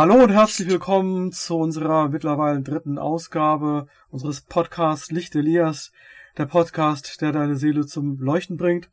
[0.00, 5.92] Hallo und herzlich willkommen zu unserer mittlerweile dritten Ausgabe unseres Podcasts Licht Elias,
[6.38, 8.88] der Podcast, der deine Seele zum Leuchten bringt.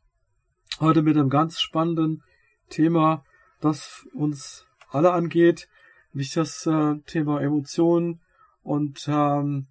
[0.80, 2.24] Heute mit einem ganz spannenden
[2.68, 3.24] Thema,
[3.62, 5.70] das uns alle angeht,
[6.12, 8.20] nämlich das äh, Thema Emotionen
[8.62, 9.66] und ähm,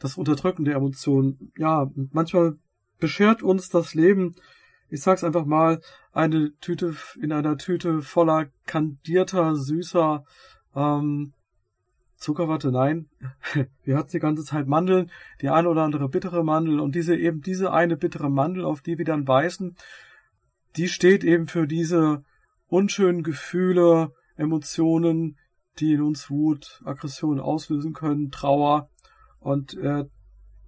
[0.00, 1.52] das Unterdrücken der Emotionen.
[1.56, 2.58] Ja, manchmal
[2.98, 4.34] beschert uns das Leben,
[4.88, 5.80] ich sag's einfach mal,
[6.12, 10.24] eine Tüte in einer Tüte voller kandierter, süßer
[10.74, 11.32] ähm,
[12.16, 13.08] Zuckerwatte, nein.
[13.84, 15.10] Wir hatten die ganze Zeit Mandeln,
[15.40, 18.98] die eine oder andere bittere Mandel und diese eben diese eine bittere Mandel, auf die
[18.98, 19.76] wir dann beißen,
[20.76, 22.22] die steht eben für diese
[22.68, 25.38] unschönen Gefühle, Emotionen,
[25.78, 28.90] die in uns Wut, Aggression auslösen können, Trauer.
[29.38, 30.04] Und äh,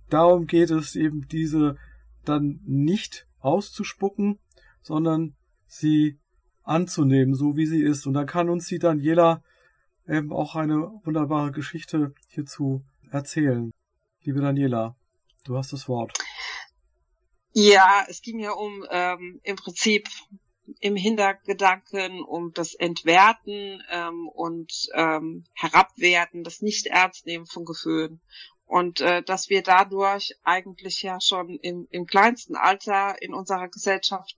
[0.08, 1.76] darum geht es eben, diese
[2.24, 4.38] dann nicht auszuspucken,
[4.80, 5.34] sondern
[5.66, 6.18] sie
[6.62, 8.06] anzunehmen, so wie sie ist.
[8.06, 9.42] Und dann kann uns die Daniela
[10.08, 13.72] eben auch eine wunderbare Geschichte hierzu erzählen.
[14.22, 14.96] Liebe Daniela,
[15.44, 16.12] du hast das Wort.
[17.52, 20.08] Ja, es ging ja um ähm, im Prinzip
[20.80, 28.20] im Hintergedanken um das Entwerten ähm, und ähm, Herabwerten, das Nicht-Ernstnehmen von Gefühlen.
[28.64, 34.36] Und äh, dass wir dadurch eigentlich ja schon im, im kleinsten Alter in unserer Gesellschaft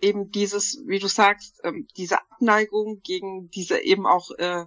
[0.00, 4.64] eben dieses, wie du sagst, ähm, diese Abneigung gegen diese eben auch äh,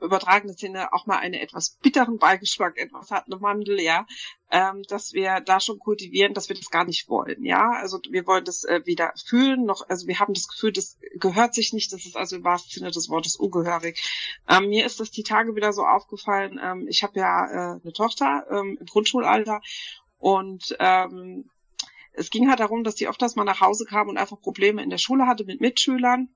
[0.00, 4.06] übertragenen Sinne auch mal einen etwas bitteren Beigeschmack, etwas hat eine Mandel, ja,
[4.50, 7.72] ähm, dass wir da schon kultivieren, dass wir das gar nicht wollen, ja.
[7.72, 11.54] Also wir wollen das äh, wieder fühlen, noch, also wir haben das Gefühl, das gehört
[11.54, 14.02] sich nicht, das ist also im wahrsten Sinne des Wortes ungehörig.
[14.48, 17.92] Ähm, mir ist das die Tage wieder so aufgefallen, ähm, ich habe ja äh, eine
[17.92, 19.60] Tochter ähm, im Grundschulalter
[20.18, 21.50] und ähm,
[22.16, 24.90] es ging halt darum, dass die oftmals mal nach Hause kam und einfach Probleme in
[24.90, 26.28] der Schule hatte mit Mitschülern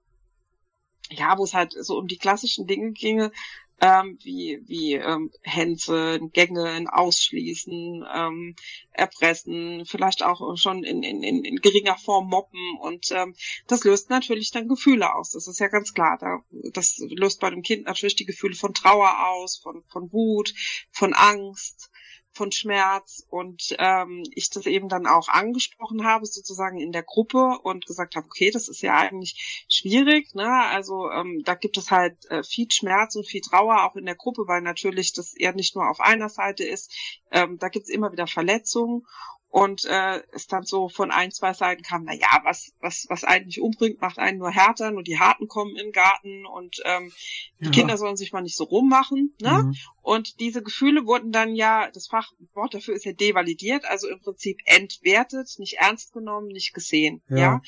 [1.11, 3.33] ja, wo es halt so um die klassischen Dinge ginge,
[3.81, 8.57] ähm, wie, wie ähm, Hänseln, Gängeln, Ausschließen, ähm,
[8.93, 13.35] Erpressen, vielleicht auch schon in, in, in, in geringer Form Moppen und ähm,
[13.69, 15.31] das löst natürlich dann Gefühle aus.
[15.31, 16.19] Das ist ja ganz klar.
[16.21, 16.41] Da,
[16.73, 20.53] das löst bei dem Kind natürlich die Gefühle von Trauer aus, von, von Wut,
[20.91, 21.91] von Angst,
[22.39, 27.59] von Schmerz und ähm, ich das eben dann auch angesprochen habe, sozusagen in der Gruppe
[27.63, 30.49] und gesagt habe, okay, das ist ja eigentlich schwierig, ne?
[30.71, 34.15] Also ähm, da gibt es halt äh, viel Schmerz und viel Trauer auch in der
[34.15, 36.93] Gruppe, weil natürlich das eher nicht nur auf einer Seite ist.
[37.33, 39.05] Ähm, da gibt es immer wieder Verletzungen
[39.51, 43.25] und äh, es dann so von ein, zwei Seiten kam, na ja, was, was, was
[43.25, 47.11] eigentlich umbringt, macht einen nur härter, nur die Harten kommen in den Garten und ähm,
[47.59, 47.71] die ja.
[47.71, 49.35] Kinder sollen sich mal nicht so rummachen.
[49.41, 49.65] Ne?
[49.65, 49.77] Mhm.
[50.03, 54.59] Und diese Gefühle wurden dann ja, das Fachwort dafür ist ja devalidiert, also im Prinzip
[54.67, 57.23] entwertet, nicht ernst genommen, nicht gesehen.
[57.29, 57.37] Ja.
[57.37, 57.63] ja?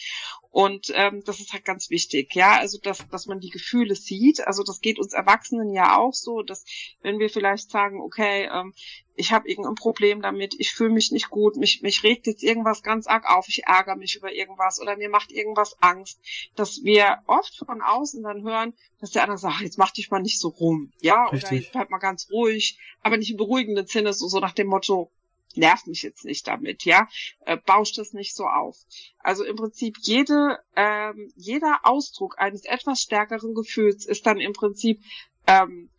[0.50, 4.44] Und ähm, das ist halt ganz wichtig, ja, also dass, dass man die Gefühle sieht.
[4.46, 6.64] Also das geht uns Erwachsenen ja auch so, dass
[7.02, 8.74] wenn wir vielleicht sagen, okay, ähm,
[9.14, 12.82] ich habe irgendein Problem damit, ich fühle mich nicht gut, mich, mich regt jetzt irgendwas
[12.82, 16.18] ganz arg auf, ich ärgere mich über irgendwas oder mir macht irgendwas Angst,
[16.56, 20.20] dass wir oft von außen dann hören, dass der andere sagt, jetzt mach dich mal
[20.20, 21.48] nicht so rum, ja, Richtig.
[21.48, 24.66] oder jetzt bleib mal ganz ruhig, aber nicht im beruhigenden Sinne, so, so nach dem
[24.66, 25.12] Motto,
[25.56, 27.08] nerv mich jetzt nicht damit, ja,
[27.46, 28.76] äh, bauscht das nicht so auf.
[29.18, 35.02] Also im Prinzip jede, ähm, jeder Ausdruck eines etwas stärkeren Gefühls ist dann im Prinzip
[35.46, 35.90] ähm,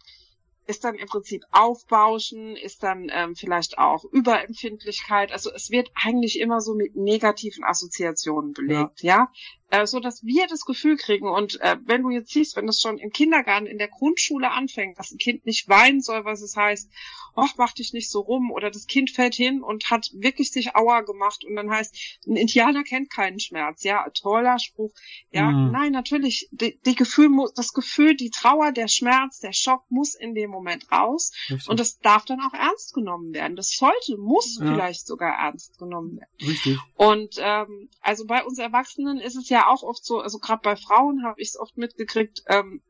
[0.68, 5.32] ist dann im Prinzip Aufbauschen, ist dann ähm, vielleicht auch Überempfindlichkeit.
[5.32, 9.18] Also es wird eigentlich immer so mit negativen Assoziationen belegt, ja.
[9.18, 9.32] ja?
[9.72, 12.82] Äh, so dass wir das Gefühl kriegen und äh, wenn du jetzt siehst, wenn das
[12.82, 16.58] schon im Kindergarten, in der Grundschule anfängt, dass ein Kind nicht weinen soll, was es
[16.58, 16.92] heißt,
[17.38, 20.76] ach, mach dich nicht so rum oder das Kind fällt hin und hat wirklich sich
[20.76, 24.92] Aua gemacht und dann heißt, ein Indianer kennt keinen Schmerz, ja, toller Spruch,
[25.32, 25.72] ja, mhm.
[25.72, 30.16] nein, natürlich, die, die Gefühl muss, das Gefühl, die Trauer, der Schmerz, der Schock muss
[30.16, 31.70] in dem Moment raus Richtig.
[31.70, 34.66] und das darf dann auch ernst genommen werden, das sollte, muss ja.
[34.66, 36.30] vielleicht sogar ernst genommen werden.
[36.42, 36.78] Richtig.
[36.96, 40.76] Und ähm, also bei uns Erwachsenen ist es ja auch oft so, also gerade bei
[40.76, 42.82] Frauen habe ich es oft mitgekriegt, ähm,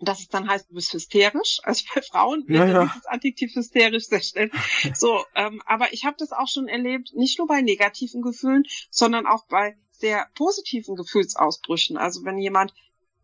[0.00, 1.60] dass es dann heißt, du bist hysterisch.
[1.64, 2.84] Also bei Frauen wird ja, ja.
[2.86, 4.50] dieses Adjektiv hysterisch sehr schnell.
[4.94, 9.26] So, ähm, aber ich habe das auch schon erlebt, nicht nur bei negativen Gefühlen, sondern
[9.26, 11.98] auch bei sehr positiven Gefühlsausbrüchen.
[11.98, 12.72] Also wenn jemand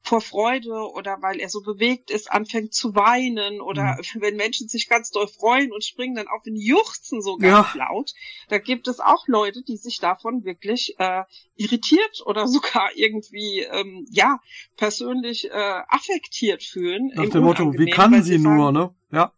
[0.07, 4.21] vor Freude oder weil er so bewegt ist, anfängt zu weinen oder mhm.
[4.23, 7.87] wenn Menschen sich ganz doll freuen und springen dann auf den Juchzen so ganz ja.
[7.89, 8.13] laut.
[8.49, 11.25] Da gibt es auch Leute, die sich davon wirklich äh,
[11.57, 14.41] irritiert oder sogar irgendwie ähm, ja
[14.77, 17.11] persönlich äh, affektiert fühlen.
[17.15, 18.95] Nach dem Motto, wie kann sie nur, ne?
[19.11, 19.33] Ja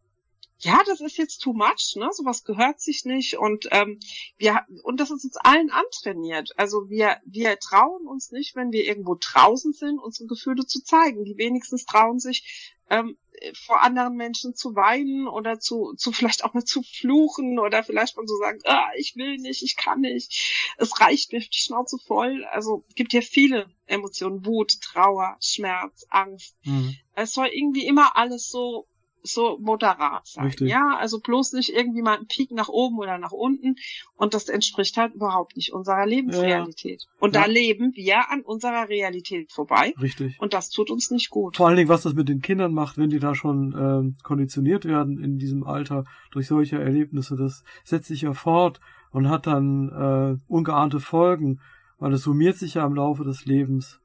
[0.61, 2.09] ja, das ist jetzt too much, ne?
[2.13, 4.01] Sowas gehört sich nicht und ähm,
[4.39, 6.51] wir und das ist uns allen antrainiert.
[6.57, 11.25] Also wir wir trauen uns nicht, wenn wir irgendwo draußen sind, unsere Gefühle zu zeigen.
[11.25, 13.17] Die wenigstens trauen sich ähm,
[13.55, 18.17] vor anderen Menschen zu weinen oder zu, zu vielleicht auch mal zu fluchen oder vielleicht
[18.17, 21.99] mal zu sagen, ah, ich will nicht, ich kann nicht, es reicht mir die Schnauze
[21.99, 22.45] voll.
[22.47, 26.57] Also gibt ja viele Emotionen, Wut, Trauer, Schmerz, Angst.
[26.65, 26.97] Mhm.
[27.15, 28.89] Es soll irgendwie immer alles so
[29.23, 30.47] so moderat sein.
[30.47, 30.69] Richtig.
[30.69, 33.77] Ja, also bloß nicht irgendwie mal ein Peak nach oben oder nach unten.
[34.17, 37.03] Und das entspricht halt überhaupt nicht unserer Lebensrealität.
[37.03, 37.09] Ja.
[37.21, 37.43] Und ja.
[37.43, 39.95] da leben wir an unserer Realität vorbei.
[40.01, 40.41] Richtig.
[40.41, 41.57] Und das tut uns nicht gut.
[41.57, 44.85] Vor allen Dingen, was das mit den Kindern macht, wenn die da schon äh, konditioniert
[44.85, 48.81] werden in diesem Alter durch solche Erlebnisse, das setzt sich ja fort
[49.11, 51.61] und hat dann äh, ungeahnte Folgen,
[51.99, 54.01] weil es summiert sich ja im Laufe des Lebens.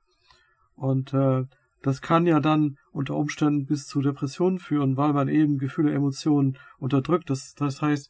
[0.75, 1.43] Und äh,
[1.81, 6.57] das kann ja dann unter Umständen bis zu Depressionen führen, weil man eben Gefühle, Emotionen
[6.77, 7.29] unterdrückt.
[7.29, 8.09] Das, das heißt,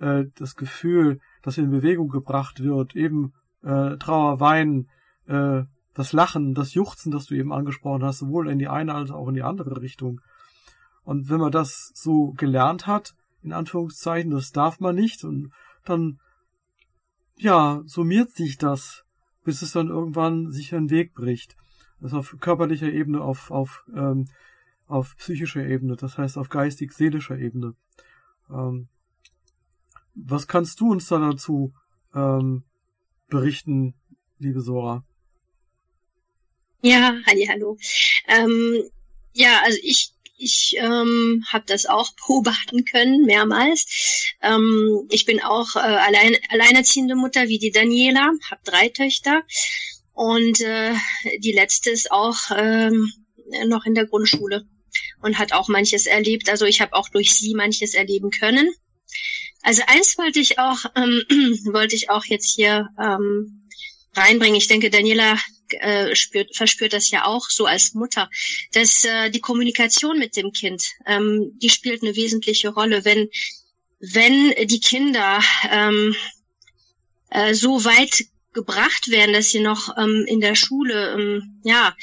[0.00, 3.32] äh, das Gefühl, das in Bewegung gebracht wird, eben
[3.62, 4.88] äh, Trauer, Weinen,
[5.26, 5.62] äh,
[5.94, 9.28] das Lachen, das Juchzen, das du eben angesprochen hast, sowohl in die eine als auch
[9.28, 10.20] in die andere Richtung.
[11.02, 15.52] Und wenn man das so gelernt hat, in Anführungszeichen, das darf man nicht, und
[15.84, 16.20] dann,
[17.36, 19.04] ja, summiert sich das,
[19.42, 21.56] bis es dann irgendwann sich einen Weg bricht.
[22.00, 24.28] Das auf körperlicher Ebene, auf, auf, ähm,
[24.86, 27.74] auf psychischer Ebene, das heißt auf geistig-seelischer Ebene.
[28.50, 28.88] Ähm,
[30.14, 31.72] was kannst du uns da dazu
[32.14, 32.64] ähm,
[33.28, 33.94] berichten,
[34.38, 35.04] liebe Sora?
[36.82, 37.76] Ja, halli, hallo.
[38.28, 38.82] Ähm,
[39.32, 43.86] ja, also ich ich ähm, habe das auch beobachten können, mehrmals.
[44.40, 49.42] Ähm, ich bin auch äh, allein, alleinerziehende Mutter wie die Daniela, habe drei Töchter
[50.18, 50.94] und äh,
[51.38, 53.12] die letzte ist auch ähm,
[53.66, 54.66] noch in der Grundschule
[55.22, 56.50] und hat auch manches erlebt.
[56.50, 58.68] Also ich habe auch durch sie manches erleben können.
[59.62, 61.22] Also eins wollte ich auch, ähm,
[61.72, 63.68] wollte ich auch jetzt hier ähm,
[64.12, 64.56] reinbringen.
[64.56, 65.38] Ich denke, Daniela
[65.78, 68.28] äh, spürt, verspürt das ja auch so als Mutter,
[68.72, 73.04] dass äh, die Kommunikation mit dem Kind, ähm, die spielt eine wesentliche Rolle.
[73.04, 73.28] Wenn
[74.00, 75.40] wenn die Kinder
[75.70, 76.16] ähm,
[77.30, 78.26] äh, so weit
[78.58, 81.94] gebracht werden, dass sie noch ähm, in der Schule ähm, ja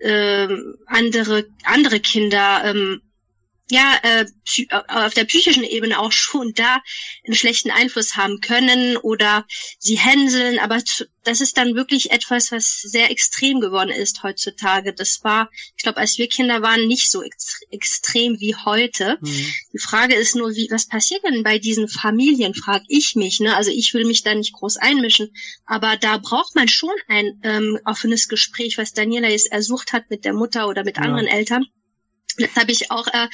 [0.00, 0.48] äh,
[0.86, 3.00] andere andere Kinder ähm,
[3.70, 4.26] ja, äh,
[4.56, 6.80] äh, auf der psychischen Ebene auch schon da
[7.26, 9.46] einen schlechten Einfluss haben können oder
[9.78, 10.78] sie hänseln, aber
[11.24, 14.94] das ist dann wirklich etwas, was sehr extrem geworden ist heutzutage.
[14.94, 19.18] Das war, ich glaube, als wir Kinder waren, nicht so ex extrem wie heute.
[19.20, 19.52] Mhm.
[19.72, 23.40] Die Frage ist nur, wie, was passiert denn bei diesen Familien, frage ich mich.
[23.40, 23.54] Ne?
[23.54, 25.30] Also ich will mich da nicht groß einmischen,
[25.66, 30.24] aber da braucht man schon ein ähm, offenes Gespräch, was Daniela jetzt ersucht hat mit
[30.24, 31.02] der Mutter oder mit ja.
[31.02, 31.66] anderen Eltern
[32.40, 33.28] das habe ich auch äh,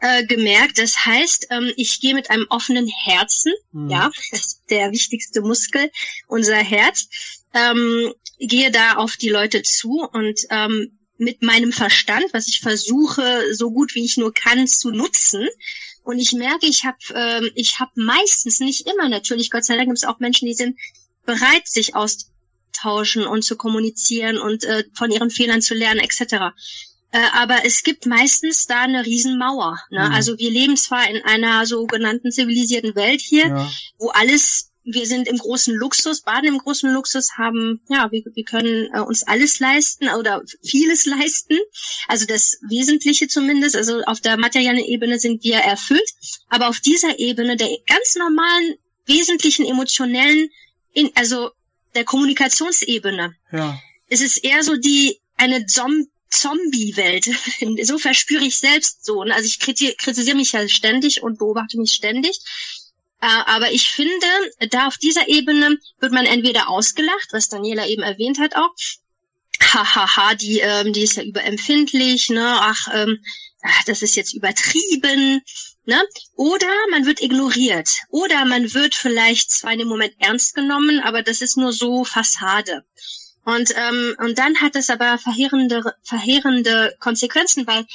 [0.00, 0.78] äh, gemerkt.
[0.78, 3.90] Das heißt, ähm, ich gehe mit einem offenen Herzen, mhm.
[3.90, 5.90] ja, das ist der wichtigste Muskel,
[6.26, 7.08] unser Herz,
[7.54, 13.54] ähm, gehe da auf die Leute zu und ähm, mit meinem Verstand, was ich versuche,
[13.54, 15.46] so gut wie ich nur kann, zu nutzen.
[16.02, 19.86] Und ich merke, ich habe ähm, ich hab meistens, nicht immer natürlich, Gott sei Dank
[19.86, 20.76] gibt es auch Menschen, die sind
[21.24, 26.56] bereit, sich auszutauschen und zu kommunizieren und äh, von ihren Fehlern zu lernen, etc.
[27.12, 29.78] Äh, aber es gibt meistens da eine Riesenmauer.
[29.90, 30.08] Ne?
[30.08, 30.14] Mhm.
[30.14, 33.70] Also wir leben zwar in einer sogenannten zivilisierten Welt hier, ja.
[33.98, 38.44] wo alles wir sind im großen Luxus, baden im großen Luxus, haben, ja, wir, wir
[38.44, 41.56] können äh, uns alles leisten oder vieles leisten.
[42.08, 43.76] Also das Wesentliche zumindest.
[43.76, 46.10] Also auf der materiellen Ebene sind wir erfüllt.
[46.48, 48.74] Aber auf dieser Ebene der ganz normalen,
[49.06, 50.48] wesentlichen emotionellen,
[50.92, 51.50] in, also
[51.94, 53.78] der Kommunikationsebene, ja.
[54.08, 57.28] ist es eher so die, eine Zombie Zombie-Welt.
[57.86, 59.22] so verspüre ich selbst so.
[59.24, 59.34] Ne?
[59.34, 62.40] Also ich kritisiere mich ja ständig und beobachte mich ständig.
[63.20, 64.26] Äh, aber ich finde,
[64.70, 68.70] da auf dieser Ebene wird man entweder ausgelacht, was Daniela eben erwähnt hat auch.
[69.60, 72.58] Hahaha, die, ähm, die ist ja überempfindlich, ne?
[72.60, 73.22] Ach, ähm,
[73.62, 75.40] ach, das ist jetzt übertrieben,
[75.84, 76.02] ne?
[76.34, 77.88] Oder man wird ignoriert.
[78.08, 82.04] Oder man wird vielleicht zwar in dem Moment ernst genommen, aber das ist nur so
[82.04, 82.84] Fassade.
[83.44, 87.86] Und, ähm, und dann hat es aber verheerende, verheerende Konsequenzen, weil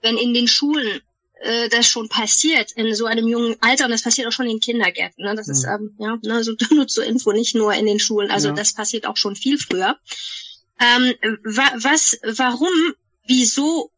[0.00, 1.00] wenn in den Schulen
[1.40, 4.60] äh, das schon passiert, in so einem jungen Alter, und das passiert auch schon in
[4.60, 5.34] Kindergärten, ne?
[5.34, 5.52] das mhm.
[5.52, 8.54] ist, ähm, ja, ne, so, nur zur Info, nicht nur in den Schulen, also ja.
[8.54, 9.98] das passiert auch schon viel früher.
[10.80, 12.94] Ähm, wa was, warum,
[13.26, 13.90] wieso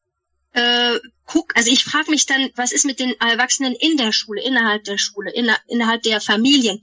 [0.52, 4.42] äh, guck, also ich frage mich dann, was ist mit den Erwachsenen in der Schule,
[4.42, 6.80] innerhalb der Schule, inner, innerhalb der Familien?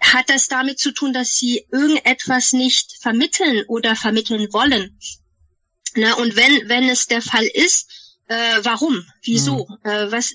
[0.00, 4.98] Hat das damit zu tun, dass sie irgendetwas nicht vermitteln oder vermitteln wollen.
[5.94, 6.14] Ne?
[6.16, 7.88] Und wenn, wenn es der Fall ist,
[8.28, 9.04] äh, warum?
[9.22, 9.66] Wieso?
[9.68, 9.90] Mhm.
[9.90, 10.34] Äh, was,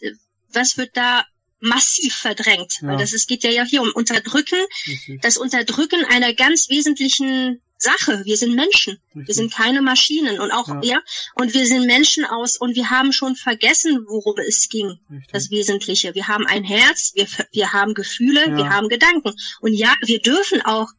[0.51, 1.25] was wird da
[1.59, 2.79] massiv verdrängt?
[2.81, 2.89] Ja.
[2.89, 5.19] Weil das, es geht ja, ja hier um Unterdrücken, mhm.
[5.21, 8.21] das Unterdrücken einer ganz wesentlichen Sache.
[8.25, 8.99] Wir sind Menschen.
[9.15, 9.27] Richtig.
[9.27, 10.81] Wir sind keine Maschinen und auch, ja.
[10.83, 11.01] ja.
[11.35, 14.99] und wir sind Menschen aus und wir haben schon vergessen, worum es ging.
[15.09, 15.31] Richtig.
[15.31, 16.15] Das Wesentliche.
[16.15, 18.57] Wir haben ein Herz, wir, wir haben Gefühle, ja.
[18.57, 19.33] wir haben Gedanken.
[19.61, 20.89] Und ja, wir dürfen auch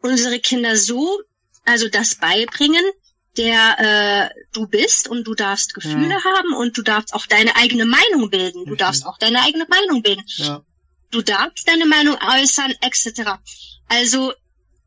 [0.00, 1.20] unsere Kinder so,
[1.64, 2.84] also das beibringen,
[3.36, 6.24] der äh, du bist und du darfst Gefühle ja.
[6.24, 8.64] haben und du darfst auch deine eigene Meinung bilden.
[8.64, 10.24] Du darfst auch deine eigene Meinung bilden.
[11.10, 13.32] Du darfst deine Meinung äußern, etc.
[13.88, 14.32] Also,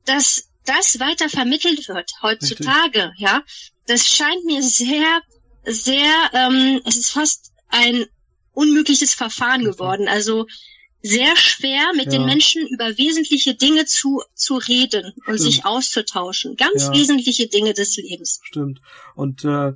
[0.06, 3.20] dass das weiter vermittelt wird heutzutage, Richtig.
[3.20, 3.42] ja,
[3.88, 5.22] das scheint mir sehr,
[5.66, 8.06] sehr, ähm, es ist fast ein
[8.54, 10.08] unmögliches Verfahren geworden.
[10.08, 10.46] Also
[11.02, 12.12] sehr schwer, mit ja.
[12.12, 15.40] den Menschen über wesentliche Dinge zu, zu reden und Stimmt.
[15.40, 16.56] sich auszutauschen.
[16.56, 16.94] Ganz ja.
[16.94, 18.40] wesentliche Dinge des Lebens.
[18.44, 18.82] Stimmt.
[19.16, 19.74] Und äh,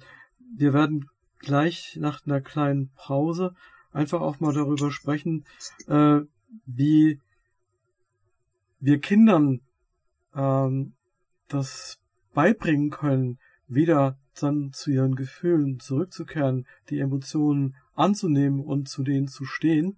[0.55, 1.09] wir werden
[1.39, 3.55] gleich nach einer kleinen Pause
[3.91, 5.45] einfach auch mal darüber sprechen,
[5.87, 6.19] äh,
[6.65, 7.19] wie
[8.79, 9.61] wir Kindern
[10.35, 10.93] ähm,
[11.47, 11.99] das
[12.33, 19.45] beibringen können, wieder dann zu ihren Gefühlen zurückzukehren, die Emotionen anzunehmen und zu denen zu
[19.45, 19.97] stehen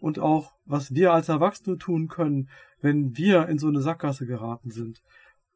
[0.00, 2.48] und auch, was wir als Erwachsene tun können,
[2.80, 5.02] wenn wir in so eine Sackgasse geraten sind.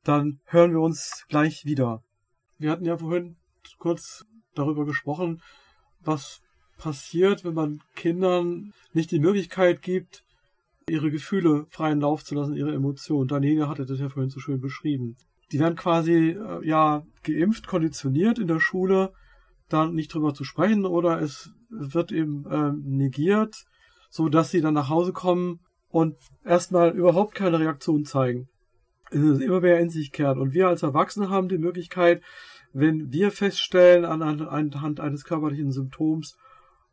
[0.04, 2.02] Dann hören wir uns gleich wieder.
[2.58, 3.36] Wir hatten ja vorhin
[3.78, 5.42] kurz darüber gesprochen,
[6.00, 6.40] was
[6.78, 10.24] passiert, wenn man Kindern nicht die Möglichkeit gibt,
[10.90, 13.28] ihre Gefühle freien Lauf zu lassen, ihre Emotionen.
[13.28, 15.16] Daniela hatte das ja vorhin so schön beschrieben.
[15.52, 19.12] Die werden quasi äh, ja geimpft, konditioniert in der Schule,
[19.68, 23.64] da nicht drüber zu sprechen oder es wird eben äh, negiert
[24.10, 28.48] so dass sie dann nach Hause kommen und erstmal überhaupt keine Reaktion zeigen.
[29.10, 30.36] Es ist immer mehr in sich kehrt.
[30.36, 32.22] Und wir als Erwachsene haben die Möglichkeit,
[32.72, 36.36] wenn wir feststellen anhand eines körperlichen Symptoms,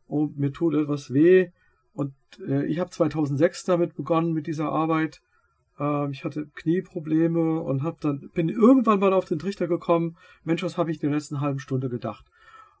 [0.06, 1.50] oh, mir tut etwas weh,
[1.98, 2.14] und
[2.46, 5.20] äh, ich habe 2006 damit begonnen mit dieser Arbeit.
[5.80, 10.16] Äh, ich hatte Knieprobleme und hab dann bin irgendwann mal auf den Trichter gekommen.
[10.44, 12.24] Mensch, was habe ich in der letzten halben Stunde gedacht?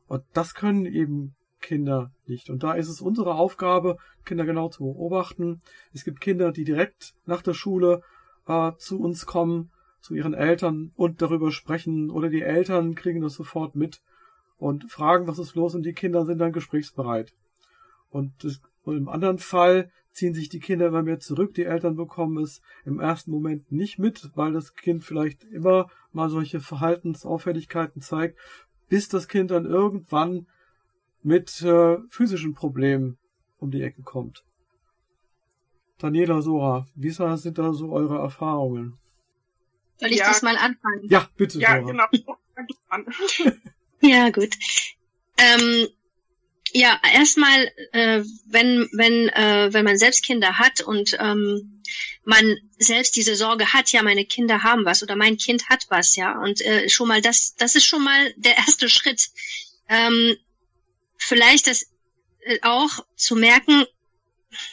[0.06, 2.48] Und das können eben Kinder nicht.
[2.48, 5.62] Und da ist es unsere Aufgabe, Kinder genau zu beobachten.
[5.92, 8.02] Es gibt Kinder, die direkt nach der Schule
[8.46, 12.12] äh, zu uns kommen, zu ihren Eltern und darüber sprechen.
[12.12, 14.00] Oder die Eltern kriegen das sofort mit
[14.58, 17.32] und fragen, was ist los, und die Kinder sind dann gesprächsbereit.
[18.10, 21.52] Und, das, und im anderen Fall ziehen sich die Kinder immer mehr zurück.
[21.54, 26.30] Die Eltern bekommen es im ersten Moment nicht mit, weil das Kind vielleicht immer mal
[26.30, 28.38] solche Verhaltensauffälligkeiten zeigt,
[28.88, 30.46] bis das Kind dann irgendwann
[31.22, 33.18] mit äh, physischen Problemen
[33.58, 34.42] um die Ecke kommt.
[35.98, 38.96] Daniela Sora, wie sind da so eure Erfahrungen?
[39.98, 40.28] Soll ich ja.
[40.28, 41.02] das mal anfangen?
[41.02, 41.58] Ja, bitte.
[41.58, 42.08] Ja, Sora.
[42.08, 42.36] genau.
[44.00, 44.56] ja, gut.
[45.36, 45.88] Ähm,
[46.72, 51.82] ja, erstmal, äh, wenn wenn äh, wenn man selbst Kinder hat und ähm,
[52.24, 56.16] man selbst diese Sorge hat, ja, meine Kinder haben was oder mein Kind hat was,
[56.16, 59.28] ja, und äh, schon mal das das ist schon mal der erste Schritt.
[59.88, 60.36] Ähm,
[61.16, 61.86] vielleicht das
[62.40, 63.84] äh, auch zu merken,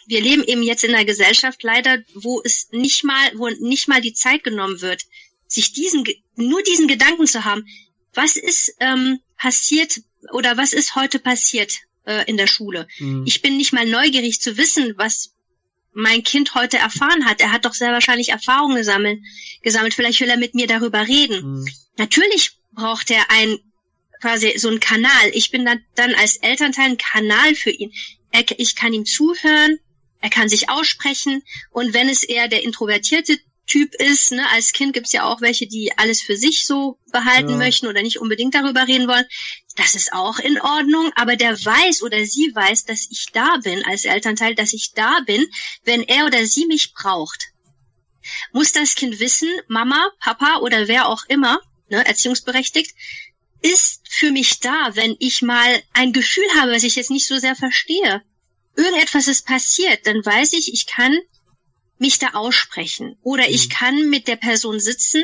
[0.07, 4.01] wir leben eben jetzt in einer Gesellschaft leider, wo es nicht mal, wo nicht mal
[4.01, 5.03] die Zeit genommen wird,
[5.47, 7.67] sich diesen, nur diesen Gedanken zu haben,
[8.13, 10.01] was ist ähm, passiert
[10.31, 11.73] oder was ist heute passiert
[12.05, 12.87] äh, in der Schule.
[12.99, 13.23] Mhm.
[13.25, 15.31] Ich bin nicht mal neugierig zu wissen, was
[15.93, 17.39] mein Kind heute erfahren hat.
[17.41, 19.19] Er hat doch sehr wahrscheinlich Erfahrungen gesammelt.
[19.61, 19.93] gesammelt.
[19.93, 21.59] Vielleicht will er mit mir darüber reden.
[21.59, 21.67] Mhm.
[21.97, 23.57] Natürlich braucht er ein
[24.21, 25.29] quasi so ein Kanal.
[25.33, 27.93] Ich bin dann, dann als Elternteil ein Kanal für ihn.
[28.31, 29.79] Er, ich kann ihm zuhören,
[30.19, 34.93] er kann sich aussprechen und wenn es eher der introvertierte Typ ist, ne, als Kind
[34.93, 37.57] gibt's ja auch welche, die alles für sich so behalten ja.
[37.57, 39.25] möchten oder nicht unbedingt darüber reden wollen.
[39.75, 43.83] Das ist auch in Ordnung, aber der weiß oder sie weiß, dass ich da bin
[43.85, 45.45] als Elternteil, dass ich da bin,
[45.83, 47.51] wenn er oder sie mich braucht.
[48.53, 52.95] Muss das Kind wissen, Mama, Papa oder wer auch immer, ne, erziehungsberechtigt,
[53.61, 57.37] ist für mich da, wenn ich mal ein Gefühl habe, was ich jetzt nicht so
[57.37, 58.23] sehr verstehe.
[58.75, 61.17] Irgendetwas ist passiert, dann weiß ich, ich kann
[61.97, 63.71] mich da aussprechen oder ich mhm.
[63.71, 65.23] kann mit der Person sitzen,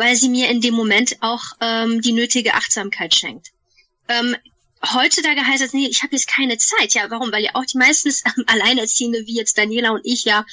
[0.00, 3.48] weil sie mir in dem Moment auch ähm, die nötige Achtsamkeit schenkt.
[4.08, 4.34] Ähm,
[4.82, 6.94] heutzutage heißt es, nee, ich habe jetzt keine Zeit.
[6.94, 7.30] Ja, warum?
[7.30, 10.46] Weil ja auch die meistens ähm, Alleinerziehende, wie jetzt Daniela und ich, ja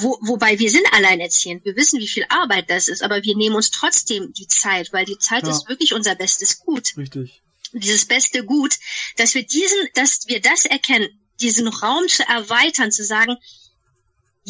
[0.00, 3.56] wo, wobei wir sind alleinerziehend, wir wissen, wie viel Arbeit das ist, aber wir nehmen
[3.56, 5.50] uns trotzdem die Zeit, weil die Zeit ja.
[5.50, 6.96] ist wirklich unser bestes Gut.
[6.96, 7.42] Richtig.
[7.72, 8.76] Dieses beste Gut,
[9.16, 11.08] dass wir diesen, dass wir das erkennen,
[11.40, 13.36] diesen Raum zu erweitern, zu sagen,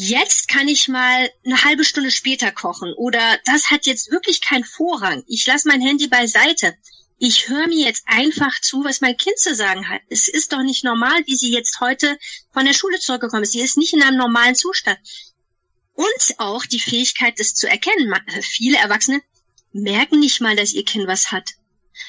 [0.01, 4.63] jetzt kann ich mal eine halbe Stunde später kochen oder das hat jetzt wirklich keinen
[4.63, 5.23] Vorrang.
[5.27, 6.73] Ich lasse mein Handy beiseite.
[7.17, 10.01] Ich höre mir jetzt einfach zu, was mein Kind zu sagen hat.
[10.09, 12.17] Es ist doch nicht normal, wie sie jetzt heute
[12.53, 13.51] von der Schule zurückgekommen ist.
[13.51, 14.97] Sie ist nicht in einem normalen Zustand.
[15.95, 18.13] und auch die Fähigkeit, das zu erkennen.
[18.41, 19.21] Viele Erwachsene
[19.73, 21.49] merken nicht mal, dass ihr Kind was hat.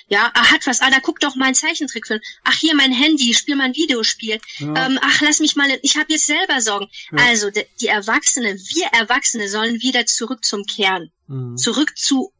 [0.08, 0.80] Ja, er hat was.
[0.80, 2.20] Ah, da guck doch mal einen Zeichentrickfilm.
[2.44, 4.40] Ach, hier mein Handy, spiel mal ein Videospiel.
[4.58, 4.86] Ja.
[4.86, 6.88] Ähm, ach, lass mich mal, ich habe jetzt selber Sorgen.
[7.12, 7.24] Ja.
[7.26, 11.10] Also die, die Erwachsene, wir Erwachsene sollen wieder zurück zum Kern.
[11.26, 11.56] Mhm.
[11.56, 12.32] Zurück zu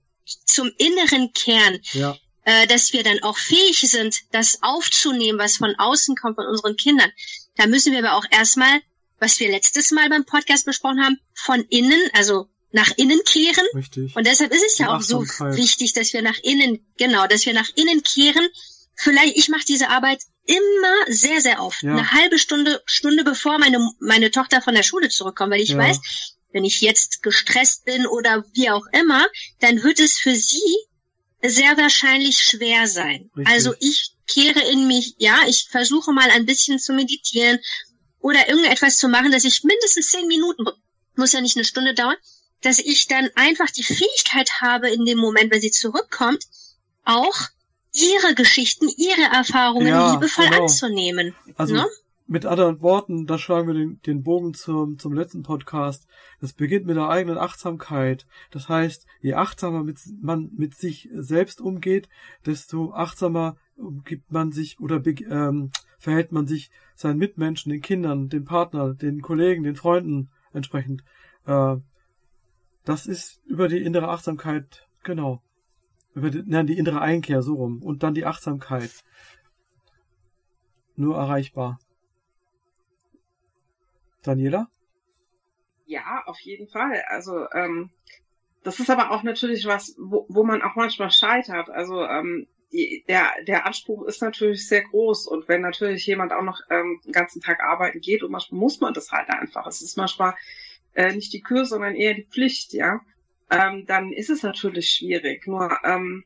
[0.45, 1.78] zum inneren Kern.
[1.92, 2.16] Ja.
[2.45, 6.76] Äh, dass wir dann auch fähig sind, das aufzunehmen, was von außen kommt von unseren
[6.76, 7.12] Kindern.
[7.57, 8.80] Da müssen wir aber auch erstmal,
[9.19, 13.67] was wir letztes Mal beim Podcast besprochen haben, von innen, also nach innen kehren.
[13.75, 14.15] Richtig.
[14.15, 17.53] Und deshalb ist es ja auch so wichtig, dass wir nach innen, genau, dass wir
[17.53, 18.47] nach innen kehren.
[18.95, 21.83] Vielleicht, ich mache diese Arbeit immer sehr, sehr oft.
[21.83, 21.93] Ja.
[21.93, 25.79] Eine halbe Stunde, Stunde bevor meine, meine Tochter von der Schule zurückkommt, weil ich ja.
[25.79, 25.99] weiß,
[26.53, 29.27] wenn ich jetzt gestresst bin oder wie auch immer,
[29.61, 30.77] dann wird es für sie
[31.43, 33.31] sehr wahrscheinlich schwer sein.
[33.37, 33.55] Richtig.
[33.55, 37.59] Also ich kehre in mich, ja, ich versuche mal ein bisschen zu meditieren
[38.21, 40.65] oder irgendetwas zu machen, dass ich mindestens zehn Minuten,
[41.17, 42.17] muss ja nicht eine Stunde dauern,
[42.62, 46.47] dass ich dann einfach die Fähigkeit habe, in dem Moment, wenn sie zurückkommt,
[47.05, 47.49] auch
[47.93, 50.62] ihre Geschichten, ihre Erfahrungen ja, liebevoll genau.
[50.62, 51.35] anzunehmen.
[51.57, 51.87] Also ne?
[52.31, 56.07] mit anderen Worten, da schlagen wir den, den Bogen zum, zum letzten Podcast.
[56.40, 58.25] Das beginnt mit der eigenen Achtsamkeit.
[58.52, 62.09] Das heißt, je achtsamer mit, man mit sich selbst umgeht,
[62.47, 63.57] desto achtsamer
[64.05, 69.23] gibt man sich oder ähm, verhält man sich seinen Mitmenschen, den Kindern, den Partner, den
[69.23, 71.02] Kollegen, den Freunden entsprechend.
[71.47, 71.76] Äh,
[72.85, 75.43] das ist über die innere Achtsamkeit, genau.
[76.15, 77.83] Über die, nein, die innere Einkehr, so rum.
[77.83, 79.05] Und dann die Achtsamkeit.
[80.97, 81.79] Nur erreichbar.
[84.23, 84.69] Daniela?
[85.87, 87.03] Ja, auf jeden Fall.
[87.09, 87.91] Also, ähm,
[88.63, 91.71] das ist aber auch natürlich was, wo, wo man auch manchmal scheitert.
[91.71, 95.26] Also, ähm, die, der, der Anspruch ist natürlich sehr groß.
[95.26, 98.81] Und wenn natürlich jemand auch noch ähm, den ganzen Tag arbeiten geht, und manchmal muss
[98.81, 99.67] man das halt einfach.
[99.67, 100.35] Es ist manchmal
[100.95, 103.00] äh, nicht die Kür, sondern eher die Pflicht, ja,
[103.50, 105.47] ähm, dann ist es natürlich schwierig.
[105.47, 106.25] Nur ähm,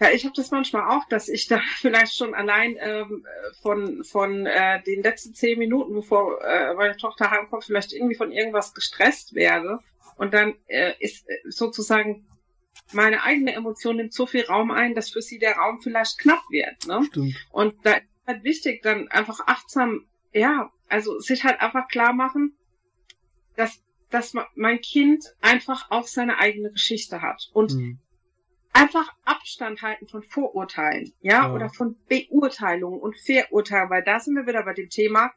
[0.00, 3.26] ja, ich habe das manchmal auch, dass ich da vielleicht schon allein ähm,
[3.62, 8.32] von von äh, den letzten zehn Minuten, bevor äh, meine Tochter heimkommt, vielleicht irgendwie von
[8.32, 9.80] irgendwas gestresst werde
[10.16, 12.26] und dann äh, ist äh, sozusagen
[12.92, 16.42] meine eigene Emotion nimmt so viel Raum ein, dass für sie der Raum vielleicht knapp
[16.50, 16.86] wird.
[16.86, 17.04] Ne?
[17.06, 17.36] Stimmt.
[17.50, 22.56] Und da ist halt wichtig, dann einfach achtsam, ja, also sich halt einfach klar machen,
[23.58, 27.98] dass, dass mein Kind einfach auch seine eigene Geschichte hat und mhm.
[28.72, 34.36] einfach Abstand halten von Vorurteilen, ja, ja, oder von Beurteilungen und Verurteilen, weil da sind
[34.36, 35.32] wir wieder bei dem Thema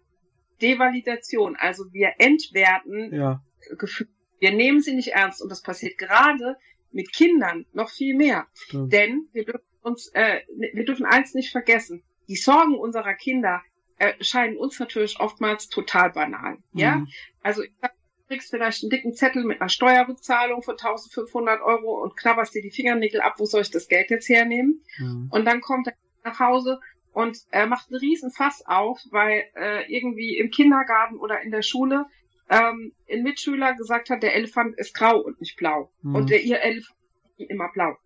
[0.61, 1.55] Devalidation.
[1.57, 3.41] Also wir entwerten ja.
[3.77, 4.09] Gefühle.
[4.39, 6.57] Wir nehmen sie nicht ernst und das passiert gerade
[6.91, 8.47] mit Kindern noch viel mehr.
[8.53, 8.93] Stimmt.
[8.93, 10.41] Denn wir dürfen uns, äh,
[10.73, 12.03] wir dürfen eins nicht vergessen.
[12.27, 13.61] Die Sorgen unserer Kinder
[13.97, 16.57] erscheinen uns natürlich oftmals total banal.
[16.73, 17.07] Ja, mhm.
[17.43, 17.93] also ich sag
[18.31, 22.71] kriegst vielleicht einen dicken Zettel mit einer Steuerrückzahlung von 1500 Euro und knabberst dir die
[22.71, 24.81] Fingernägel ab, wo soll ich das Geld jetzt hernehmen?
[24.97, 25.27] Mhm.
[25.31, 26.79] Und dann kommt er nach Hause
[27.11, 31.61] und er macht einen riesen Fass auf, weil äh, irgendwie im Kindergarten oder in der
[31.61, 32.05] Schule
[32.49, 35.91] ähm, ein Mitschüler gesagt hat, der Elefant ist grau und nicht blau.
[36.01, 36.15] Mhm.
[36.15, 36.97] Und der ihr Elefant
[37.37, 37.97] ist immer blau.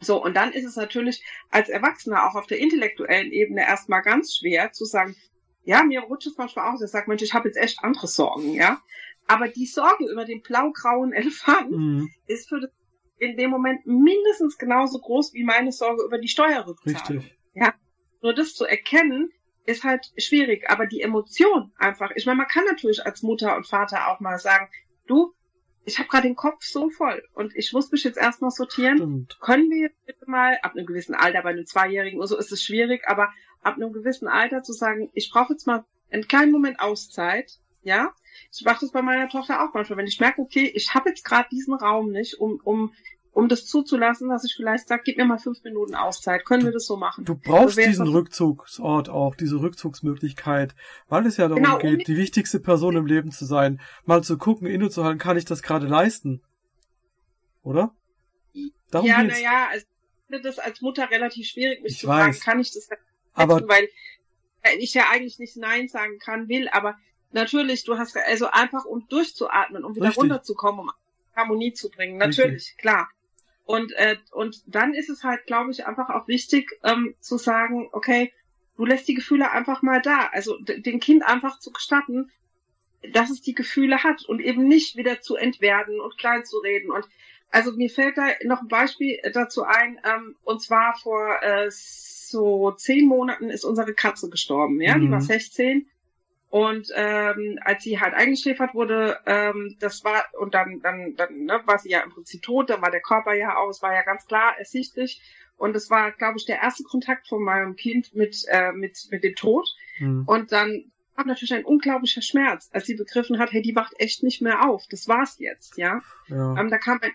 [0.00, 4.36] So, und dann ist es natürlich als Erwachsener auch auf der intellektuellen Ebene erstmal ganz
[4.36, 5.14] schwer zu sagen,
[5.62, 8.52] ja, mir rutscht es manchmal aus, ich sage, Mensch, ich habe jetzt echt andere Sorgen,
[8.52, 8.82] ja.
[9.26, 12.10] Aber die Sorge über den blau-grauen Elefant mhm.
[12.26, 12.70] ist für das
[13.18, 17.22] in dem Moment mindestens genauso groß wie meine Sorge über die Steuerrückzahlung.
[17.22, 17.38] Richtig.
[17.54, 17.72] Ja.
[18.20, 19.30] Nur das zu erkennen,
[19.66, 20.70] ist halt schwierig.
[20.70, 24.38] Aber die Emotion einfach, ich meine, man kann natürlich als Mutter und Vater auch mal
[24.38, 24.68] sagen,
[25.06, 25.32] du,
[25.84, 28.96] ich habe gerade den Kopf so voll und ich muss mich jetzt erstmal sortieren.
[28.96, 29.38] Stimmt.
[29.40, 32.62] Können wir bitte mal, ab einem gewissen Alter, bei einem Zweijährigen oder so ist es
[32.62, 33.32] schwierig, aber
[33.62, 38.12] ab einem gewissen Alter zu sagen, ich brauche jetzt mal einen kleinen Moment Auszeit, ja,
[38.52, 41.24] ich mache das bei meiner Tochter auch manchmal, wenn ich merke, okay, ich habe jetzt
[41.24, 42.92] gerade diesen Raum nicht, um, um,
[43.32, 46.72] um das zuzulassen, dass ich vielleicht sage, gib mir mal fünf Minuten Auszeit, können wir
[46.72, 47.24] das so machen?
[47.24, 50.74] Du brauchst also diesen Rückzugsort auch, diese Rückzugsmöglichkeit,
[51.08, 54.38] weil es ja darum genau, geht, die wichtigste Person im Leben zu sein, mal zu
[54.38, 56.42] gucken, innezuhalten, kann ich das gerade leisten?
[57.62, 57.94] Oder?
[58.90, 62.38] Darum ja, naja, also ich finde das als Mutter relativ schwierig, mich ich zu weiß.
[62.38, 63.88] fragen, kann ich das leisten, aber weil
[64.78, 66.96] ich ja eigentlich nicht Nein sagen kann, will, aber
[67.34, 70.22] natürlich, du hast also einfach um durchzuatmen, um wieder Richtig.
[70.22, 70.90] runterzukommen, um
[71.36, 72.16] Harmonie zu bringen.
[72.16, 72.78] Natürlich, Richtig.
[72.78, 73.08] klar.
[73.66, 77.88] Und äh, und dann ist es halt, glaube ich, einfach auch wichtig ähm, zu sagen,
[77.92, 78.32] okay,
[78.76, 80.28] du lässt die Gefühle einfach mal da.
[80.32, 82.30] Also dem Kind einfach zu gestatten,
[83.12, 86.90] dass es die Gefühle hat und eben nicht wieder zu entwerten und klein zu reden.
[86.90, 87.06] Und
[87.50, 92.72] also mir fällt da noch ein Beispiel dazu ein, ähm, und zwar vor äh, so
[92.72, 95.02] zehn Monaten ist unsere Katze gestorben, ja, mhm.
[95.02, 95.86] die war 16
[96.54, 101.60] Und ähm, als sie halt eingeschläfert wurde, ähm, das war, und dann, dann, dann ne,
[101.64, 104.24] war sie ja im Prinzip tot, dann war der Körper ja aus, war ja ganz
[104.28, 105.20] klar ersichtlich.
[105.56, 109.24] Und es war, glaube ich, der erste Kontakt von meinem Kind mit, äh, mit, mit
[109.24, 109.68] dem Tod.
[109.98, 110.22] Mhm.
[110.28, 114.22] Und dann war natürlich ein unglaublicher Schmerz, als sie begriffen hat, hey, die wacht echt
[114.22, 114.84] nicht mehr auf.
[114.88, 116.02] Das war's jetzt, ja.
[116.28, 116.56] ja.
[116.56, 117.10] Ähm, da kam ein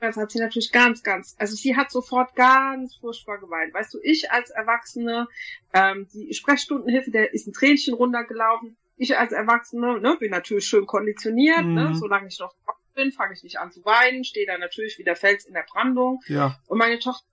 [0.00, 3.74] das hat sie natürlich ganz, ganz, also sie hat sofort ganz furchtbar geweint.
[3.74, 5.28] Weißt du, ich als Erwachsene,
[5.74, 8.76] ähm, die Sprechstundenhilfe, der ist ein Tränchen runtergelaufen.
[8.96, 11.74] Ich als Erwachsene, ne, bin natürlich schön konditioniert, ne, mhm.
[11.74, 12.54] ne, solange ich noch
[12.94, 15.64] bin, fange ich nicht an zu weinen, stehe da natürlich wie der Fels in der
[15.70, 16.20] Brandung.
[16.26, 16.58] Ja.
[16.66, 17.24] Und meine Tochter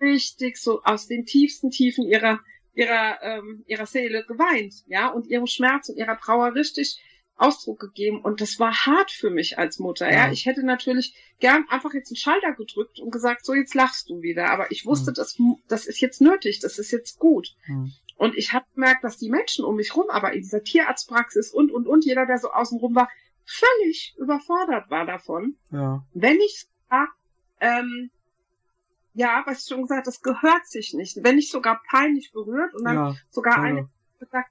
[0.00, 2.40] richtig so aus den tiefsten Tiefen ihrer
[2.74, 7.00] ihrer ähm, ihrer Seele geweint, ja, und ihrem Schmerz und ihrer Trauer richtig
[7.36, 10.08] Ausdruck gegeben und das war hart für mich als Mutter.
[10.08, 10.32] Ja, ja.
[10.32, 14.22] ich hätte natürlich gern einfach jetzt einen Schalter gedrückt und gesagt, so jetzt lachst du
[14.22, 14.50] wieder.
[14.50, 15.14] Aber ich wusste, mhm.
[15.14, 15.36] das,
[15.68, 17.56] das ist jetzt nötig, das ist jetzt gut.
[17.66, 17.92] Mhm.
[18.16, 21.72] Und ich habe gemerkt, dass die Menschen um mich rum, aber in dieser Tierarztpraxis und
[21.72, 23.08] und und jeder, der so außen rum war,
[23.44, 25.56] völlig überfordert war davon.
[25.70, 26.04] Ja.
[26.14, 26.66] Wenn ich
[27.60, 28.10] ähm,
[29.14, 31.18] ja, was ich schon gesagt, das gehört sich nicht.
[31.22, 34.50] Wenn nicht sogar peinlich berührt und dann ja, sogar eine gesagt,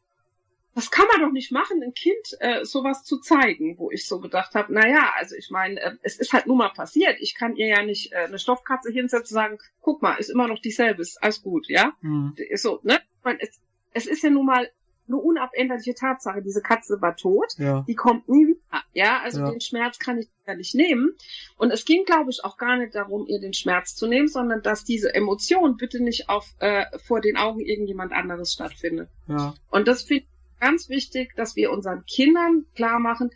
[0.76, 4.20] das kann man doch nicht machen, ein Kind äh, sowas zu zeigen, wo ich so
[4.20, 7.18] gedacht habe, na ja, also ich meine, äh, es ist halt nur mal passiert.
[7.20, 10.48] Ich kann ihr ja nicht äh, eine Stoffkatze hinsetzen und sagen, guck mal, ist immer
[10.48, 11.94] noch dieselbe, ist alles gut, ja?
[12.02, 12.36] Mhm.
[12.56, 12.96] So, ne?
[12.96, 13.60] Ich meine, es,
[13.94, 14.70] es ist ja nun mal
[15.08, 16.42] eine unabänderliche Tatsache.
[16.42, 17.84] Diese Katze war tot, ja.
[17.88, 18.60] die kommt nie wieder.
[18.94, 19.52] Ja, also ja.
[19.52, 21.16] den Schmerz kann ich ja nicht nehmen.
[21.58, 24.62] Und es ging, glaube ich, auch gar nicht darum, ihr den Schmerz zu nehmen, sondern
[24.62, 29.10] dass diese Emotion bitte nicht auf äh, vor den Augen irgendjemand anderes stattfindet.
[29.28, 29.54] Ja.
[29.70, 30.26] Und das finde
[30.64, 33.32] ganz wichtig, dass wir unseren Kindern klar machen,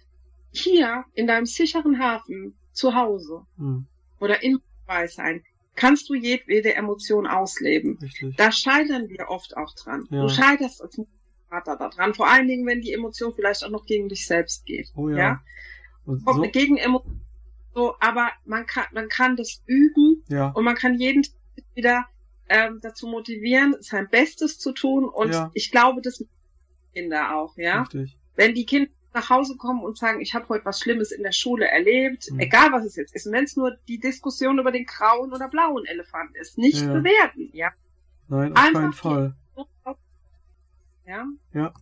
[0.51, 3.85] hier in deinem sicheren Hafen zu Hause mhm.
[4.19, 5.43] oder in Weißsein
[5.75, 7.99] kannst du jedwede Emotion ausleben.
[8.01, 8.35] Richtig.
[8.37, 10.07] Da scheitern wir oft auch dran.
[10.09, 10.21] Ja.
[10.21, 10.99] Du scheiterst als
[11.49, 12.13] Vater daran.
[12.13, 14.89] Vor allen Dingen, wenn die Emotion vielleicht auch noch gegen dich selbst geht.
[14.95, 15.17] Oh ja.
[15.17, 15.41] ja?
[16.05, 16.41] So?
[16.53, 17.21] Gegen Emotion,
[17.75, 20.49] so, aber man kann, man kann das üben ja.
[20.49, 21.33] und man kann jeden Tag
[21.75, 22.05] wieder
[22.49, 25.03] ähm, dazu motivieren, sein Bestes zu tun.
[25.03, 26.23] Und ich glaube, das
[26.97, 27.81] Kinder auch, ja.
[27.81, 28.17] Richtig.
[28.35, 31.31] Wenn die Kinder nach Hause kommen und sagen, ich habe heute was Schlimmes in der
[31.31, 32.39] Schule erlebt, mhm.
[32.39, 35.85] egal was es jetzt ist, wenn es nur die Diskussion über den grauen oder blauen
[35.85, 36.93] Elefant ist, nicht ja.
[36.93, 37.71] bewerten, ja.
[38.27, 39.35] Nein, auf Einfach keinen Fall.
[41.05, 41.25] Ja.
[41.53, 41.73] Ja.